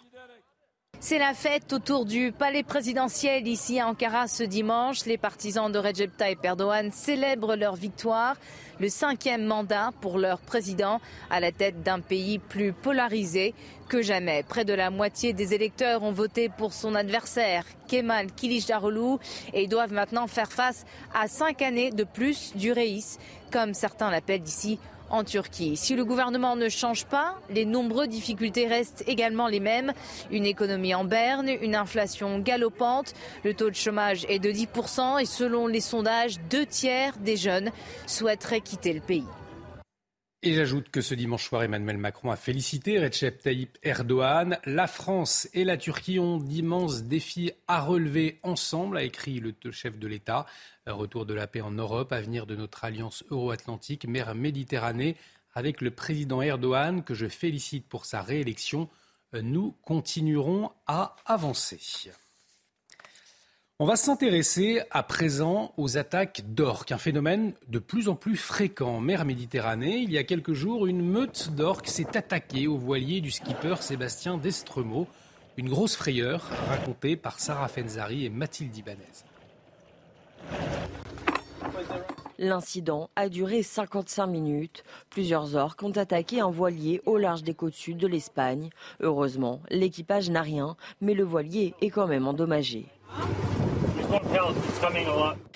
C'est 1.04 1.18
la 1.18 1.34
fête 1.34 1.72
autour 1.72 2.04
du 2.04 2.30
palais 2.30 2.62
présidentiel 2.62 3.48
ici 3.48 3.80
à 3.80 3.88
Ankara 3.88 4.28
ce 4.28 4.44
dimanche. 4.44 5.04
Les 5.04 5.18
partisans 5.18 5.70
de 5.70 5.76
Recep 5.76 6.16
Tayyip 6.16 6.44
Erdogan 6.44 6.92
célèbrent 6.92 7.56
leur 7.56 7.74
victoire, 7.74 8.36
le 8.78 8.88
cinquième 8.88 9.44
mandat 9.44 9.90
pour 10.00 10.16
leur 10.16 10.38
président 10.38 11.00
à 11.28 11.40
la 11.40 11.50
tête 11.50 11.82
d'un 11.82 11.98
pays 11.98 12.38
plus 12.38 12.72
polarisé 12.72 13.52
que 13.88 14.00
jamais. 14.00 14.44
Près 14.44 14.64
de 14.64 14.74
la 14.74 14.90
moitié 14.90 15.32
des 15.32 15.54
électeurs 15.54 16.04
ont 16.04 16.12
voté 16.12 16.48
pour 16.48 16.72
son 16.72 16.94
adversaire, 16.94 17.64
Kemal 17.88 18.30
Kılıçdaroğlu, 18.30 19.18
et 19.54 19.66
doivent 19.66 19.92
maintenant 19.92 20.28
faire 20.28 20.52
face 20.52 20.86
à 21.12 21.26
cinq 21.26 21.62
années 21.62 21.90
de 21.90 22.04
plus 22.04 22.52
du 22.54 22.70
Reis, 22.70 23.18
comme 23.50 23.74
certains 23.74 24.12
l'appellent 24.12 24.46
ici 24.46 24.78
en 25.12 25.22
Turquie. 25.22 25.76
Si 25.76 25.94
le 25.94 26.04
gouvernement 26.04 26.56
ne 26.56 26.68
change 26.68 27.04
pas, 27.04 27.38
les 27.50 27.64
nombreuses 27.64 28.08
difficultés 28.08 28.66
restent 28.66 29.04
également 29.06 29.46
les 29.46 29.60
mêmes. 29.60 29.92
Une 30.30 30.46
économie 30.46 30.94
en 30.94 31.04
berne, 31.04 31.48
une 31.48 31.76
inflation 31.76 32.40
galopante, 32.40 33.14
le 33.44 33.54
taux 33.54 33.70
de 33.70 33.76
chômage 33.76 34.26
est 34.28 34.40
de 34.40 34.50
10% 34.50 35.20
et 35.20 35.26
selon 35.26 35.66
les 35.66 35.80
sondages, 35.80 36.40
deux 36.50 36.66
tiers 36.66 37.14
des 37.18 37.36
jeunes 37.36 37.70
souhaiteraient 38.06 38.60
quitter 38.60 38.92
le 38.92 39.00
pays. 39.00 39.24
Et 40.44 40.54
j'ajoute 40.54 40.88
que 40.88 41.02
ce 41.02 41.14
dimanche 41.14 41.44
soir, 41.44 41.62
Emmanuel 41.62 41.98
Macron 41.98 42.32
a 42.32 42.36
félicité 42.36 42.98
Recep 42.98 43.40
Tayyip 43.40 43.78
Erdogan. 43.84 44.58
La 44.64 44.88
France 44.88 45.48
et 45.54 45.62
la 45.62 45.76
Turquie 45.76 46.18
ont 46.18 46.38
d'immenses 46.38 47.04
défis 47.04 47.52
à 47.68 47.80
relever 47.80 48.40
ensemble, 48.42 48.96
a 48.96 49.04
écrit 49.04 49.38
le 49.38 49.54
chef 49.70 50.00
de 50.00 50.08
l'État. 50.08 50.46
Retour 50.88 51.26
de 51.26 51.34
la 51.34 51.46
paix 51.46 51.60
en 51.60 51.70
Europe, 51.70 52.12
avenir 52.12 52.46
de 52.46 52.56
notre 52.56 52.84
alliance 52.84 53.22
euro-atlantique, 53.30 54.04
mer 54.08 54.34
Méditerranée, 54.34 55.16
avec 55.54 55.80
le 55.80 55.92
président 55.92 56.42
Erdogan, 56.42 57.04
que 57.04 57.14
je 57.14 57.28
félicite 57.28 57.88
pour 57.88 58.04
sa 58.04 58.20
réélection. 58.20 58.88
Nous 59.32 59.76
continuerons 59.82 60.72
à 60.88 61.14
avancer. 61.24 61.78
On 63.82 63.84
va 63.84 63.96
s'intéresser 63.96 64.80
à 64.92 65.02
présent 65.02 65.72
aux 65.76 65.98
attaques 65.98 66.42
d'orques, 66.46 66.92
un 66.92 66.98
phénomène 66.98 67.52
de 67.66 67.80
plus 67.80 68.08
en 68.08 68.14
plus 68.14 68.36
fréquent 68.36 68.98
en 68.98 69.00
mer 69.00 69.24
Méditerranée. 69.24 69.96
Il 69.96 70.12
y 70.12 70.18
a 70.18 70.22
quelques 70.22 70.52
jours, 70.52 70.86
une 70.86 71.04
meute 71.04 71.50
d'orques 71.56 71.88
s'est 71.88 72.16
attaquée 72.16 72.68
au 72.68 72.76
voilier 72.76 73.20
du 73.20 73.32
skipper 73.32 73.74
Sébastien 73.80 74.38
Destremaux. 74.38 75.08
Une 75.56 75.68
grosse 75.68 75.96
frayeur 75.96 76.48
racontée 76.68 77.16
par 77.16 77.40
Sarah 77.40 77.66
Fenzari 77.66 78.24
et 78.24 78.30
Mathilde 78.30 78.76
Ibanez. 78.76 79.24
L'incident 82.38 83.10
a 83.16 83.28
duré 83.28 83.64
55 83.64 84.28
minutes. 84.28 84.84
Plusieurs 85.10 85.56
orques 85.56 85.82
ont 85.82 85.90
attaqué 85.90 86.38
un 86.38 86.52
voilier 86.52 87.02
au 87.04 87.16
large 87.16 87.42
des 87.42 87.54
côtes 87.54 87.74
sud 87.74 87.96
de 87.96 88.06
l'Espagne. 88.06 88.70
Heureusement, 89.00 89.60
l'équipage 89.70 90.30
n'a 90.30 90.42
rien, 90.42 90.76
mais 91.00 91.14
le 91.14 91.24
voilier 91.24 91.74
est 91.80 91.90
quand 91.90 92.06
même 92.06 92.28
endommagé. 92.28 92.86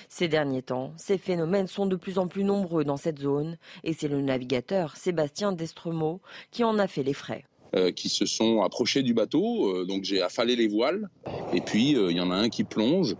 Ces 0.08 0.28
derniers 0.28 0.62
temps, 0.62 0.92
ces 0.96 1.18
phénomènes 1.18 1.66
sont 1.66 1.86
de 1.86 1.96
plus 1.96 2.18
en 2.18 2.26
plus 2.26 2.44
nombreux 2.44 2.84
dans 2.84 2.96
cette 2.96 3.18
zone 3.18 3.58
et 3.84 3.92
c'est 3.92 4.08
le 4.08 4.22
navigateur 4.22 4.96
Sébastien 4.96 5.52
Destremaux 5.52 6.20
qui 6.50 6.64
en 6.64 6.78
a 6.78 6.86
fait 6.86 7.02
les 7.02 7.12
frais. 7.12 7.44
Euh, 7.74 7.90
qui 7.90 8.08
se 8.08 8.24
sont 8.24 8.62
approchés 8.62 9.02
du 9.02 9.12
bateau, 9.12 9.68
euh, 9.68 9.84
donc 9.84 10.04
j'ai 10.04 10.22
affalé 10.22 10.56
les 10.56 10.68
voiles 10.68 11.10
et 11.52 11.60
puis 11.60 11.96
euh, 11.96 12.10
il 12.10 12.16
y 12.16 12.20
en 12.20 12.30
a 12.30 12.36
un 12.36 12.48
qui 12.48 12.64
plonge, 12.64 13.16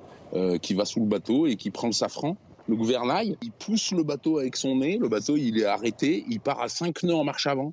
qui 0.60 0.74
va 0.74 0.84
sous 0.84 1.00
le 1.00 1.06
bateau 1.06 1.46
et 1.46 1.56
qui 1.56 1.70
prend 1.70 1.86
le 1.86 1.92
safran. 1.92 2.36
Le 2.68 2.76
gouvernail, 2.76 3.38
il 3.42 3.52
pousse 3.52 3.92
le 3.92 4.02
bateau 4.02 4.38
avec 4.38 4.56
son 4.56 4.76
nez, 4.76 4.98
le 4.98 5.08
bateau 5.08 5.36
il 5.36 5.58
est 5.58 5.64
arrêté, 5.64 6.24
il 6.28 6.40
part 6.40 6.60
à 6.60 6.68
5 6.68 7.04
nœuds 7.04 7.14
en 7.14 7.24
marche 7.24 7.46
avant 7.46 7.72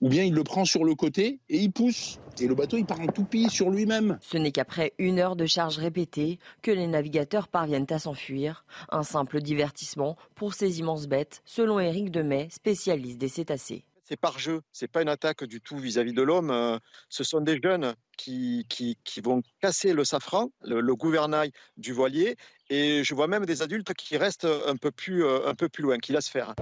ou 0.00 0.08
bien 0.08 0.24
il 0.24 0.34
le 0.34 0.44
prend 0.44 0.64
sur 0.64 0.84
le 0.84 0.94
côté 0.94 1.40
et 1.48 1.58
il 1.58 1.72
pousse. 1.72 2.18
Et 2.40 2.46
le 2.46 2.54
bateau, 2.54 2.76
il 2.76 2.86
part 2.86 3.00
en 3.00 3.06
toupie 3.06 3.50
sur 3.50 3.70
lui-même. 3.70 4.18
Ce 4.20 4.36
n'est 4.36 4.52
qu'après 4.52 4.92
une 4.98 5.18
heure 5.18 5.36
de 5.36 5.46
charge 5.46 5.78
répétée 5.78 6.38
que 6.62 6.70
les 6.70 6.86
navigateurs 6.86 7.48
parviennent 7.48 7.86
à 7.90 7.98
s'enfuir. 7.98 8.64
Un 8.90 9.02
simple 9.02 9.40
divertissement 9.40 10.16
pour 10.34 10.54
ces 10.54 10.78
immenses 10.78 11.08
bêtes, 11.08 11.42
selon 11.44 11.80
Éric 11.80 12.10
Demet, 12.10 12.48
spécialiste 12.50 13.18
des 13.18 13.28
cétacés. 13.28 13.84
C'est 14.04 14.16
par 14.16 14.38
jeu, 14.38 14.62
c'est 14.72 14.88
pas 14.88 15.02
une 15.02 15.10
attaque 15.10 15.44
du 15.44 15.60
tout 15.60 15.76
vis-à-vis 15.76 16.14
de 16.14 16.22
l'homme. 16.22 16.50
Euh, 16.50 16.78
ce 17.10 17.24
sont 17.24 17.42
des 17.42 17.60
jeunes 17.62 17.94
qui, 18.16 18.64
qui, 18.70 18.96
vont 19.20 19.42
casser 19.60 19.92
le 19.92 20.02
safran, 20.02 20.48
le, 20.62 20.94
gouvernail 20.94 21.52
du 21.76 21.92
voilier, 21.92 22.36
et 22.70 23.04
je 23.04 23.14
vois 23.14 23.26
même 23.26 23.44
des 23.44 23.60
adultes 23.60 23.92
qui 23.92 24.16
restent 24.16 24.48
un 24.66 24.76
peu 24.76 24.90
plus, 24.90 25.24
euh, 25.24 25.46
un 25.46 25.54
peu 25.54 25.68
plus 25.68 25.82
loin, 25.82 25.98
qui 25.98 26.12
laissent 26.12 26.30
faire. 26.30 26.54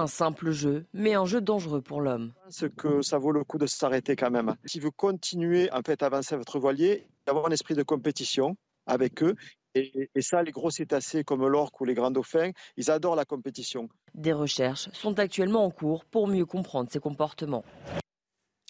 Un 0.00 0.06
simple 0.06 0.50
jeu, 0.50 0.86
mais 0.94 1.12
un 1.12 1.26
jeu 1.26 1.42
dangereux 1.42 1.82
pour 1.82 2.00
l'homme. 2.00 2.32
Je 2.50 2.68
pense 2.68 2.74
que 2.74 3.02
ça 3.02 3.18
vaut 3.18 3.32
le 3.32 3.44
coup 3.44 3.58
de 3.58 3.66
s'arrêter 3.66 4.16
quand 4.16 4.30
même. 4.30 4.56
Si 4.64 4.80
vous 4.80 4.90
continuez 4.90 5.70
en 5.72 5.82
fait 5.82 6.02
à 6.02 6.06
avancer 6.06 6.38
votre 6.38 6.58
voilier, 6.58 7.06
d'avoir 7.26 7.46
un 7.46 7.50
esprit 7.50 7.74
de 7.74 7.82
compétition 7.82 8.56
avec 8.86 9.22
eux. 9.22 9.34
Et, 9.74 10.08
et 10.14 10.22
ça, 10.22 10.42
les 10.42 10.52
gros 10.52 10.70
cétacés 10.70 11.22
comme 11.22 11.46
l'orque 11.46 11.78
ou 11.82 11.84
les 11.84 11.92
grands 11.92 12.10
dauphins, 12.10 12.52
ils 12.78 12.90
adorent 12.90 13.14
la 13.14 13.26
compétition. 13.26 13.90
Des 14.14 14.32
recherches 14.32 14.88
sont 14.94 15.18
actuellement 15.18 15.66
en 15.66 15.70
cours 15.70 16.06
pour 16.06 16.28
mieux 16.28 16.46
comprendre 16.46 16.88
ces 16.90 16.98
comportements. 16.98 17.66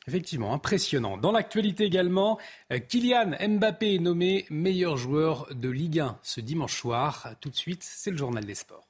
Effectivement, 0.09 0.53
impressionnant. 0.53 1.17
Dans 1.17 1.31
l'actualité 1.31 1.85
également, 1.85 2.41
euh, 2.73 2.81
Kylian 2.81 3.37
Mbappé 3.41 3.95
est 3.95 3.99
nommé 4.01 4.47
meilleur 4.51 4.97
joueur 4.97 5.47
de 5.55 5.69
Ligue 5.69 6.01
1 6.01 6.19
ce 6.25 6.41
dimanche 6.41 6.77
soir. 6.77 7.37
Tout 7.41 7.51
de 7.51 7.57
suite, 7.57 7.85
c'est 7.85 8.11
le 8.11 8.17
journal 8.17 8.45
des 8.45 8.57
sports. 8.57 8.90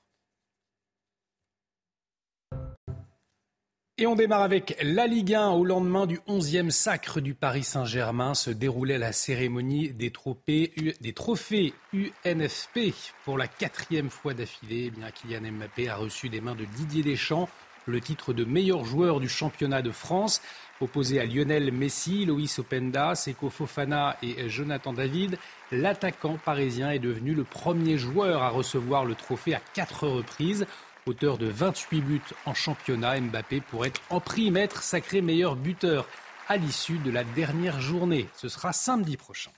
Et 4.02 4.06
on 4.06 4.14
démarre 4.14 4.40
avec 4.40 4.78
la 4.82 5.06
Ligue 5.06 5.34
1. 5.34 5.50
Au 5.50 5.62
lendemain 5.62 6.06
du 6.06 6.20
11e 6.26 6.70
sacre 6.70 7.20
du 7.20 7.34
Paris 7.34 7.64
Saint-Germain 7.64 8.32
se 8.32 8.48
déroulait 8.48 8.96
la 8.96 9.12
cérémonie 9.12 9.90
des 9.90 10.10
trophées, 10.10 11.74
UNFP. 11.92 12.94
Pour 13.26 13.36
la 13.36 13.46
quatrième 13.46 14.08
fois 14.08 14.32
d'affilée, 14.32 14.84
eh 14.86 14.90
bien 14.90 15.10
Kylian 15.10 15.52
Mbappé 15.52 15.90
a 15.90 15.96
reçu 15.96 16.30
des 16.30 16.40
mains 16.40 16.54
de 16.54 16.64
Didier 16.64 17.02
Deschamps 17.02 17.50
le 17.86 18.00
titre 18.00 18.32
de 18.32 18.44
meilleur 18.44 18.84
joueur 18.84 19.20
du 19.20 19.28
championnat 19.28 19.82
de 19.82 19.90
France. 19.90 20.40
Opposé 20.80 21.20
à 21.20 21.26
Lionel 21.26 21.70
Messi, 21.70 22.24
Loïs 22.24 22.58
Openda, 22.58 23.14
Seko 23.14 23.50
Fofana 23.50 24.16
et 24.22 24.48
Jonathan 24.48 24.94
David, 24.94 25.36
l'attaquant 25.72 26.38
parisien 26.42 26.90
est 26.90 26.98
devenu 26.98 27.34
le 27.34 27.44
premier 27.44 27.98
joueur 27.98 28.42
à 28.42 28.48
recevoir 28.48 29.04
le 29.04 29.14
trophée 29.14 29.54
à 29.54 29.60
quatre 29.74 30.06
reprises. 30.06 30.66
Auteur 31.06 31.38
de 31.38 31.46
28 31.46 32.00
buts 32.02 32.20
en 32.44 32.54
championnat, 32.54 33.18
Mbappé 33.20 33.60
pourrait 33.60 33.92
en 34.10 34.20
prime 34.20 34.56
être 34.56 34.82
sacré 34.82 35.22
meilleur 35.22 35.56
buteur 35.56 36.06
à 36.48 36.56
l'issue 36.56 36.98
de 36.98 37.10
la 37.10 37.24
dernière 37.24 37.80
journée. 37.80 38.28
Ce 38.36 38.48
sera 38.48 38.72
samedi 38.72 39.16
prochain. 39.16 39.50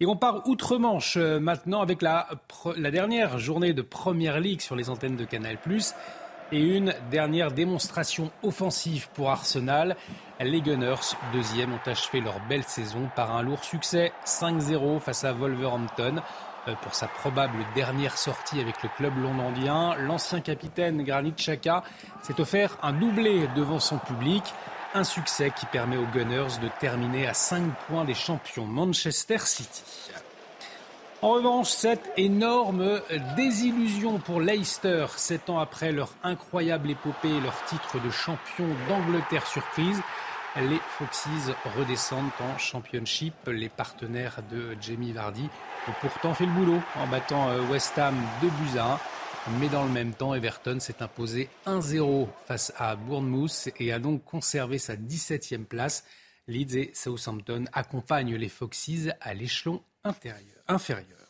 Et 0.00 0.06
on 0.06 0.16
part 0.16 0.48
outre-Manche 0.48 1.16
euh, 1.16 1.38
maintenant 1.38 1.80
avec 1.80 2.02
la, 2.02 2.28
la, 2.76 2.90
dernière 2.90 3.38
journée 3.38 3.72
de 3.72 3.82
Première 3.82 4.40
Ligue 4.40 4.60
sur 4.60 4.74
les 4.74 4.90
antennes 4.90 5.16
de 5.16 5.24
Canal+. 5.24 5.58
Et 6.50 6.60
une 6.60 6.94
dernière 7.10 7.52
démonstration 7.52 8.30
offensive 8.42 9.08
pour 9.14 9.30
Arsenal. 9.30 9.96
Les 10.40 10.60
Gunners, 10.60 11.14
deuxième, 11.32 11.72
ont 11.72 11.80
achevé 11.86 12.20
leur 12.20 12.40
belle 12.48 12.64
saison 12.64 13.08
par 13.14 13.34
un 13.34 13.42
lourd 13.42 13.64
succès 13.64 14.12
5-0 14.26 15.00
face 15.00 15.24
à 15.24 15.32
Wolverhampton. 15.32 16.16
Euh, 16.68 16.74
pour 16.80 16.94
sa 16.94 17.08
probable 17.08 17.58
dernière 17.74 18.16
sortie 18.16 18.60
avec 18.60 18.84
le 18.84 18.88
club 18.96 19.18
londonien. 19.18 19.96
L'ancien 19.96 20.40
capitaine 20.40 21.02
Granit 21.02 21.32
Xhaka 21.32 21.82
s'est 22.22 22.40
offert 22.40 22.78
un 22.82 22.92
doublé 22.92 23.48
devant 23.56 23.80
son 23.80 23.98
public. 23.98 24.44
Un 24.94 25.02
succès 25.02 25.50
qui 25.50 25.66
permet 25.66 25.96
aux 25.96 26.06
Gunners 26.14 26.60
de 26.62 26.68
terminer 26.78 27.26
à 27.26 27.34
5 27.34 27.64
points 27.88 28.04
des 28.04 28.14
champions 28.14 28.64
Manchester 28.64 29.38
City. 29.38 29.82
En 31.20 31.30
revanche, 31.30 31.70
cette 31.70 32.12
énorme 32.16 33.00
désillusion 33.36 34.18
pour 34.18 34.40
Leicester, 34.40 35.06
sept 35.16 35.50
ans 35.50 35.58
après 35.58 35.90
leur 35.90 36.10
incroyable 36.22 36.90
épopée 36.90 37.30
et 37.30 37.40
leur 37.40 37.60
titre 37.64 38.00
de 38.04 38.10
champion 38.10 38.66
d'Angleterre 38.88 39.46
surprise, 39.48 40.00
les 40.56 40.78
Foxes 40.98 41.50
redescendent 41.76 42.30
en 42.40 42.58
Championship. 42.58 43.34
Les 43.46 43.68
partenaires 43.68 44.40
de 44.50 44.76
Jamie 44.80 45.12
Vardy 45.12 45.48
ont 45.88 45.92
pourtant 46.00 46.34
fait 46.34 46.46
le 46.46 46.52
boulot 46.52 46.80
en 46.96 47.06
battant 47.06 47.48
euh, 47.48 47.62
West 47.70 47.98
Ham 47.98 48.14
2 48.42 48.48
buts 48.48 48.78
à 48.78 48.94
1. 48.94 49.00
Mais 49.58 49.68
dans 49.68 49.84
le 49.84 49.90
même 49.90 50.12
temps, 50.12 50.34
Everton 50.34 50.78
s'est 50.78 51.02
imposé 51.02 51.48
1-0 51.66 52.28
face 52.46 52.72
à 52.76 52.94
Bournemouth 52.96 53.70
et 53.80 53.92
a 53.92 53.98
donc 53.98 54.24
conservé 54.24 54.78
sa 54.78 54.94
17e 54.94 55.64
place. 55.64 56.04
Leeds 56.46 56.76
et 56.76 56.90
Southampton 56.94 57.64
accompagnent 57.72 58.36
les 58.36 58.48
Foxes 58.48 59.08
à 59.20 59.34
l'échelon 59.34 59.82
inférieur. 60.68 61.26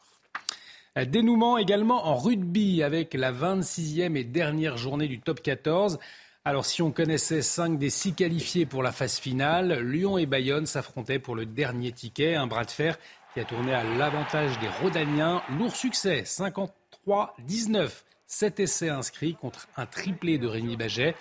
Dénouement 1.06 1.56
également 1.56 2.06
en 2.06 2.16
rugby 2.16 2.82
avec 2.82 3.14
la 3.14 3.32
26e 3.32 4.14
et 4.14 4.24
dernière 4.24 4.76
journée 4.76 5.08
du 5.08 5.20
top 5.20 5.40
14. 5.40 5.98
Alors 6.44 6.66
si 6.66 6.82
on 6.82 6.90
connaissait 6.90 7.40
cinq 7.40 7.78
des 7.78 7.88
six 7.88 8.14
qualifiés 8.14 8.66
pour 8.66 8.82
la 8.82 8.90
phase 8.90 9.20
finale, 9.20 9.78
Lyon 9.78 10.18
et 10.18 10.26
Bayonne 10.26 10.66
s'affrontaient 10.66 11.20
pour 11.20 11.36
le 11.36 11.46
dernier 11.46 11.92
ticket, 11.92 12.34
un 12.34 12.48
bras 12.48 12.64
de 12.64 12.70
fer 12.72 12.98
qui 13.32 13.38
a 13.38 13.44
tourné 13.44 13.72
à 13.72 13.84
l'avantage 13.84 14.58
des 14.58 14.68
Rodaniens. 14.68 15.40
Lourd 15.56 15.76
succès, 15.76 16.22
53-19, 16.22 17.90
7 18.26 18.58
essais 18.58 18.88
inscrits 18.88 19.36
contre 19.36 19.68
un 19.76 19.86
triplé 19.86 20.38
de 20.38 20.48
Rémi 20.48 20.76
Baget. 20.76 21.14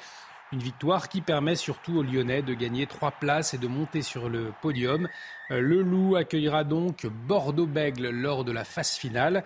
Une 0.53 0.59
victoire 0.59 1.07
qui 1.07 1.21
permet 1.21 1.55
surtout 1.55 1.97
aux 1.97 2.03
Lyonnais 2.03 2.41
de 2.41 2.53
gagner 2.53 2.85
trois 2.85 3.11
places 3.11 3.53
et 3.53 3.57
de 3.57 3.67
monter 3.67 4.01
sur 4.01 4.27
le 4.27 4.51
podium. 4.61 5.07
Euh, 5.49 5.61
le 5.61 5.81
Loup 5.81 6.17
accueillera 6.17 6.65
donc 6.65 7.05
Bordeaux-Bègle 7.05 8.09
lors 8.09 8.43
de 8.43 8.51
la 8.51 8.65
phase 8.65 8.91
finale. 8.91 9.45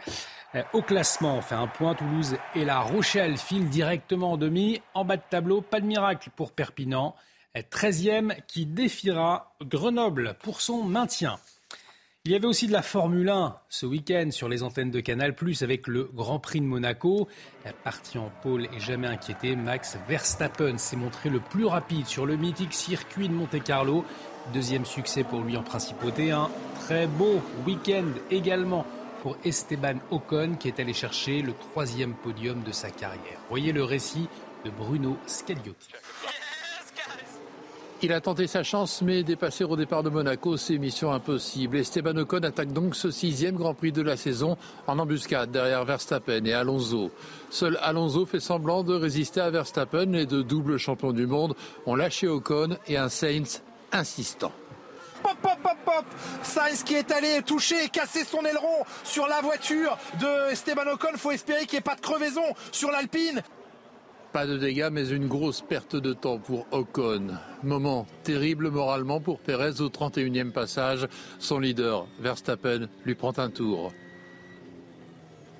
Euh, 0.56 0.63
au 0.74 0.82
classement, 0.82 1.38
on 1.38 1.41
fait 1.41 1.56
un 1.56 1.68
point. 1.68 1.94
Toulouse 1.94 2.38
et 2.56 2.65
La 2.65 2.80
Rochelle 2.80 3.38
filent 3.38 3.70
directement 3.70 4.32
en 4.32 4.38
demi. 4.38 4.82
En 4.96 5.06
bas 5.06 5.18
de 5.18 5.24
tableau, 5.30 5.62
pas 5.62 5.80
de 5.80 5.86
miracle 5.86 6.32
pour 6.36 6.52
Perpignan. 6.52 7.15
13e 7.56 8.32
euh, 8.32 8.36
qui 8.48 8.65
défiera 8.65 9.54
Grenoble 9.62 10.36
pour 10.41 10.60
son 10.60 10.84
maintien. 10.84 11.38
Il 12.27 12.31
y 12.31 12.35
avait 12.35 12.47
aussi 12.47 12.65
de 12.65 12.71
la 12.71 12.81
Formule 12.81 13.29
1 13.29 13.55
ce 13.69 13.85
week-end 13.85 14.29
sur 14.31 14.49
les 14.49 14.63
antennes 14.63 14.89
de 14.89 14.99
Canal+, 14.99 15.35
avec 15.61 15.85
le 15.85 16.05
Grand 16.05 16.39
Prix 16.39 16.59
de 16.59 16.65
Monaco. 16.65 17.27
La 17.63 17.71
partie 17.71 18.17
en 18.17 18.31
pôle 18.41 18.65
est 18.65 18.79
jamais 18.79 19.05
inquiété. 19.05 19.55
Max 19.55 19.99
Verstappen 20.07 20.79
s'est 20.79 20.95
montré 20.95 21.29
le 21.29 21.39
plus 21.39 21.65
rapide 21.65 22.07
sur 22.07 22.25
le 22.25 22.35
mythique 22.35 22.73
circuit 22.73 23.29
de 23.29 23.33
Monte-Carlo. 23.33 24.03
Deuxième 24.55 24.85
succès 24.85 25.23
pour 25.23 25.41
lui 25.41 25.55
en 25.55 25.61
principauté. 25.61 26.31
Un 26.31 26.49
très 26.79 27.05
beau 27.05 27.43
week-end 27.67 28.07
également 28.31 28.88
pour 29.21 29.38
Esteban 29.45 29.99
Ocon 30.09 30.55
qui 30.59 30.67
est 30.67 30.79
allé 30.79 30.93
chercher 30.93 31.43
le 31.43 31.53
troisième 31.53 32.15
podium 32.15 32.63
de 32.63 32.71
sa 32.71 32.89
carrière. 32.89 33.39
Voyez 33.49 33.71
le 33.71 33.83
récit 33.83 34.27
de 34.65 34.71
Bruno 34.71 35.15
Scagliotti. 35.27 35.89
Il 38.01 38.12
a 38.12 38.19
tenté 38.19 38.45
sa 38.45 38.62
chance, 38.62 39.01
mais 39.01 39.23
dépasser 39.23 39.63
au 39.63 39.75
départ 39.77 40.03
de 40.03 40.10
Monaco, 40.10 40.58
c'est 40.58 40.77
mission 40.77 41.13
impossible. 41.13 41.77
Esteban 41.77 42.17
Ocon 42.17 42.43
attaque 42.43 42.73
donc 42.73 42.93
ce 42.93 43.10
sixième 43.10 43.55
Grand 43.55 43.73
Prix 43.73 43.93
de 43.93 44.01
la 44.01 44.17
saison 44.17 44.58
en 44.86 44.99
embuscade 44.99 45.49
derrière 45.49 45.86
Verstappen 45.86 46.43
et 46.43 46.53
Alonso. 46.53 47.10
Seul 47.49 47.79
Alonso 47.81 48.25
fait 48.25 48.41
semblant 48.41 48.84
de 48.84 48.93
résister 48.93 49.39
à 49.39 49.49
Verstappen. 49.49 50.05
Les 50.08 50.25
deux 50.25 50.43
doubles 50.43 50.77
champions 50.77 51.13
du 51.13 51.25
monde 51.25 51.55
ont 51.86 51.95
lâché 51.95 52.27
Ocon 52.27 52.77
et 52.88 52.97
un 52.97 53.10
Sainz 53.10 53.63
insistant. 53.93 54.51
Pop. 55.23 56.05
Sainz 56.43 56.84
qui 56.84 56.95
est 56.95 57.12
allé 57.12 57.41
toucher 57.43 57.86
et 57.86 57.89
casser 57.89 58.23
son 58.25 58.45
aileron 58.45 58.84
sur 59.03 59.27
la 59.27 59.41
voiture 59.41 59.97
de 60.19 60.51
Esteban 60.51 60.88
Ocon. 60.93 61.17
Faut 61.17 61.31
espérer 61.31 61.62
qu'il 61.62 61.77
n'y 61.77 61.77
ait 61.77 61.81
pas 61.81 61.95
de 61.95 62.01
crevaison 62.01 62.43
sur 62.71 62.91
l'Alpine. 62.91 63.41
Pas 64.36 64.45
de 64.45 64.58
dégâts, 64.58 64.89
mais 64.91 65.08
une 65.08 65.30
grosse 65.30 65.62
perte 65.62 65.95
de 65.95 66.12
temps 66.12 66.39
pour 66.39 66.67
Ocon. 66.71 67.28
Moment 67.63 68.06
terrible 68.24 68.69
moralement 68.69 69.21
pour 69.21 69.39
Perez 69.39 69.80
au 69.80 69.88
31e 69.88 70.52
passage. 70.52 71.08
Son 71.39 71.58
leader, 71.58 72.06
Verstappen, 72.19 72.89
lui 73.06 73.15
prend 73.15 73.32
un 73.39 73.50
tour. 73.50 73.93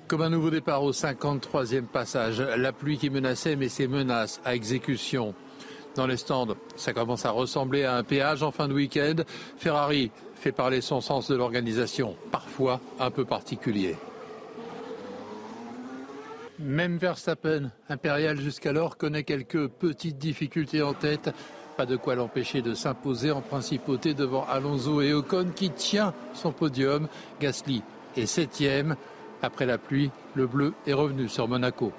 Comme 0.08 0.20
un 0.20 0.28
nouveau 0.28 0.50
départ 0.50 0.82
au 0.82 0.92
53e 0.92 1.86
passage, 1.86 2.42
la 2.42 2.70
pluie 2.70 2.98
qui 2.98 3.08
menaçait 3.08 3.56
mais 3.56 3.70
ses 3.70 3.88
menaces 3.88 4.42
à 4.44 4.54
exécution. 4.54 5.34
Dans 5.94 6.06
les 6.06 6.18
stands, 6.18 6.54
ça 6.76 6.92
commence 6.92 7.24
à 7.24 7.30
ressembler 7.30 7.84
à 7.84 7.96
un 7.96 8.04
péage 8.04 8.42
en 8.42 8.50
fin 8.50 8.68
de 8.68 8.74
week-end. 8.74 9.22
Ferrari 9.56 10.10
fait 10.34 10.52
parler 10.52 10.82
son 10.82 11.00
sens 11.00 11.30
de 11.30 11.34
l'organisation, 11.34 12.14
parfois 12.30 12.82
un 13.00 13.10
peu 13.10 13.24
particulier. 13.24 13.96
Même 16.58 16.96
Verstappen, 16.96 17.70
impérial 17.90 18.40
jusqu'alors, 18.40 18.96
connaît 18.96 19.24
quelques 19.24 19.68
petites 19.68 20.16
difficultés 20.16 20.82
en 20.82 20.94
tête. 20.94 21.30
Pas 21.76 21.84
de 21.84 21.96
quoi 21.96 22.14
l'empêcher 22.14 22.62
de 22.62 22.72
s'imposer 22.72 23.30
en 23.30 23.42
principauté 23.42 24.14
devant 24.14 24.46
Alonso 24.46 25.02
et 25.02 25.12
Ocon 25.12 25.48
qui 25.54 25.70
tient 25.70 26.14
son 26.32 26.52
podium. 26.52 27.08
Gasly 27.40 27.82
est 28.16 28.24
septième. 28.24 28.96
Après 29.42 29.66
la 29.66 29.76
pluie, 29.76 30.10
le 30.34 30.46
bleu 30.46 30.72
est 30.86 30.94
revenu 30.94 31.28
sur 31.28 31.46
Monaco. 31.46 31.92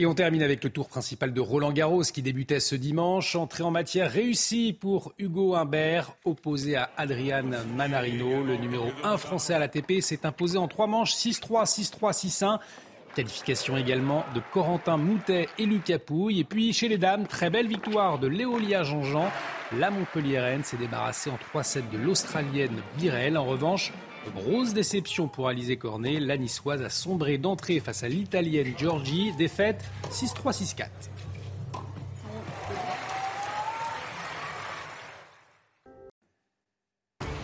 Et 0.00 0.06
on 0.06 0.14
termine 0.14 0.42
avec 0.42 0.64
le 0.64 0.70
tour 0.70 0.88
principal 0.88 1.34
de 1.34 1.40
Roland 1.42 1.72
Garros 1.72 2.04
qui 2.04 2.22
débutait 2.22 2.58
ce 2.58 2.74
dimanche. 2.74 3.36
Entrée 3.36 3.64
en 3.64 3.70
matière 3.70 4.10
réussie 4.10 4.72
pour 4.72 5.12
Hugo 5.18 5.54
Humbert, 5.56 6.14
opposé 6.24 6.74
à 6.74 6.88
Adrian 6.96 7.44
Manarino. 7.76 8.42
Le 8.42 8.56
numéro 8.56 8.86
1 9.04 9.18
français 9.18 9.52
à 9.52 9.58
l'ATP 9.58 10.00
s'est 10.00 10.24
imposé 10.24 10.56
en 10.56 10.68
trois 10.68 10.86
manches 10.86 11.12
6-3, 11.12 11.66
6-3, 11.66 12.14
6-1. 12.14 12.58
Qualification 13.14 13.76
également 13.76 14.24
de 14.34 14.40
Corentin 14.52 14.96
Moutet 14.96 15.48
et 15.58 15.66
Lucas 15.66 15.98
Pouille. 15.98 16.40
Et 16.40 16.44
puis 16.44 16.72
chez 16.72 16.88
les 16.88 16.98
dames, 16.98 17.26
très 17.26 17.50
belle 17.50 17.66
victoire 17.66 18.18
de 18.18 18.28
Léolia 18.28 18.82
Jean-Jean. 18.82 19.30
La 19.78 19.90
Montpelliéraine 19.90 20.64
s'est 20.64 20.76
débarrassée 20.76 21.30
en 21.30 21.38
3-7 21.58 21.90
de 21.92 21.98
l'Australienne 21.98 22.82
Birel. 22.98 23.36
En 23.36 23.44
revanche, 23.44 23.92
Grosse 24.34 24.74
déception 24.74 25.28
pour 25.28 25.48
Alizé 25.48 25.76
Cornet. 25.76 26.20
La 26.20 26.36
niçoise 26.36 26.82
a 26.82 26.90
sombré 26.90 27.38
d'entrée 27.38 27.80
face 27.80 28.02
à 28.02 28.08
l'italienne 28.08 28.74
Giorgi. 28.76 29.32
Défaite 29.38 29.82
6-3, 30.10 30.52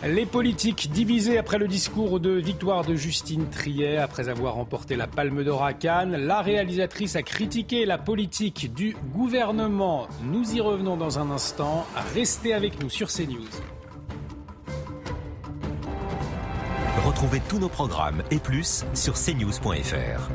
Les 0.08 0.24
politiques 0.24 0.90
divisés 0.92 1.36
après 1.36 1.58
le 1.58 1.66
discours 1.66 2.20
de 2.20 2.30
victoire 2.30 2.84
de 2.84 2.94
Justine 2.94 3.48
Triet. 3.50 3.96
Après 3.96 4.28
avoir 4.28 4.54
remporté 4.54 4.94
la 4.94 5.08
Palme 5.08 5.42
d'Or 5.42 5.64
à 5.64 5.72
Cannes, 5.72 6.16
la 6.16 6.42
réalisatrice 6.42 7.16
a 7.16 7.22
critiqué 7.22 7.84
la 7.86 7.98
politique 7.98 8.72
du 8.72 8.96
gouvernement. 9.12 10.06
Nous 10.22 10.54
y 10.54 10.60
revenons 10.60 10.96
dans 10.96 11.18
un 11.18 11.30
instant. 11.32 11.86
Restez 12.14 12.54
avec 12.54 12.80
nous 12.80 12.88
sur 12.88 13.08
CNews. 13.08 13.48
Retrouvez 17.04 17.40
tous 17.48 17.58
nos 17.58 17.68
programmes 17.68 18.22
et 18.30 18.38
plus 18.38 18.84
sur 18.94 19.14
cnews.fr. 19.14 20.30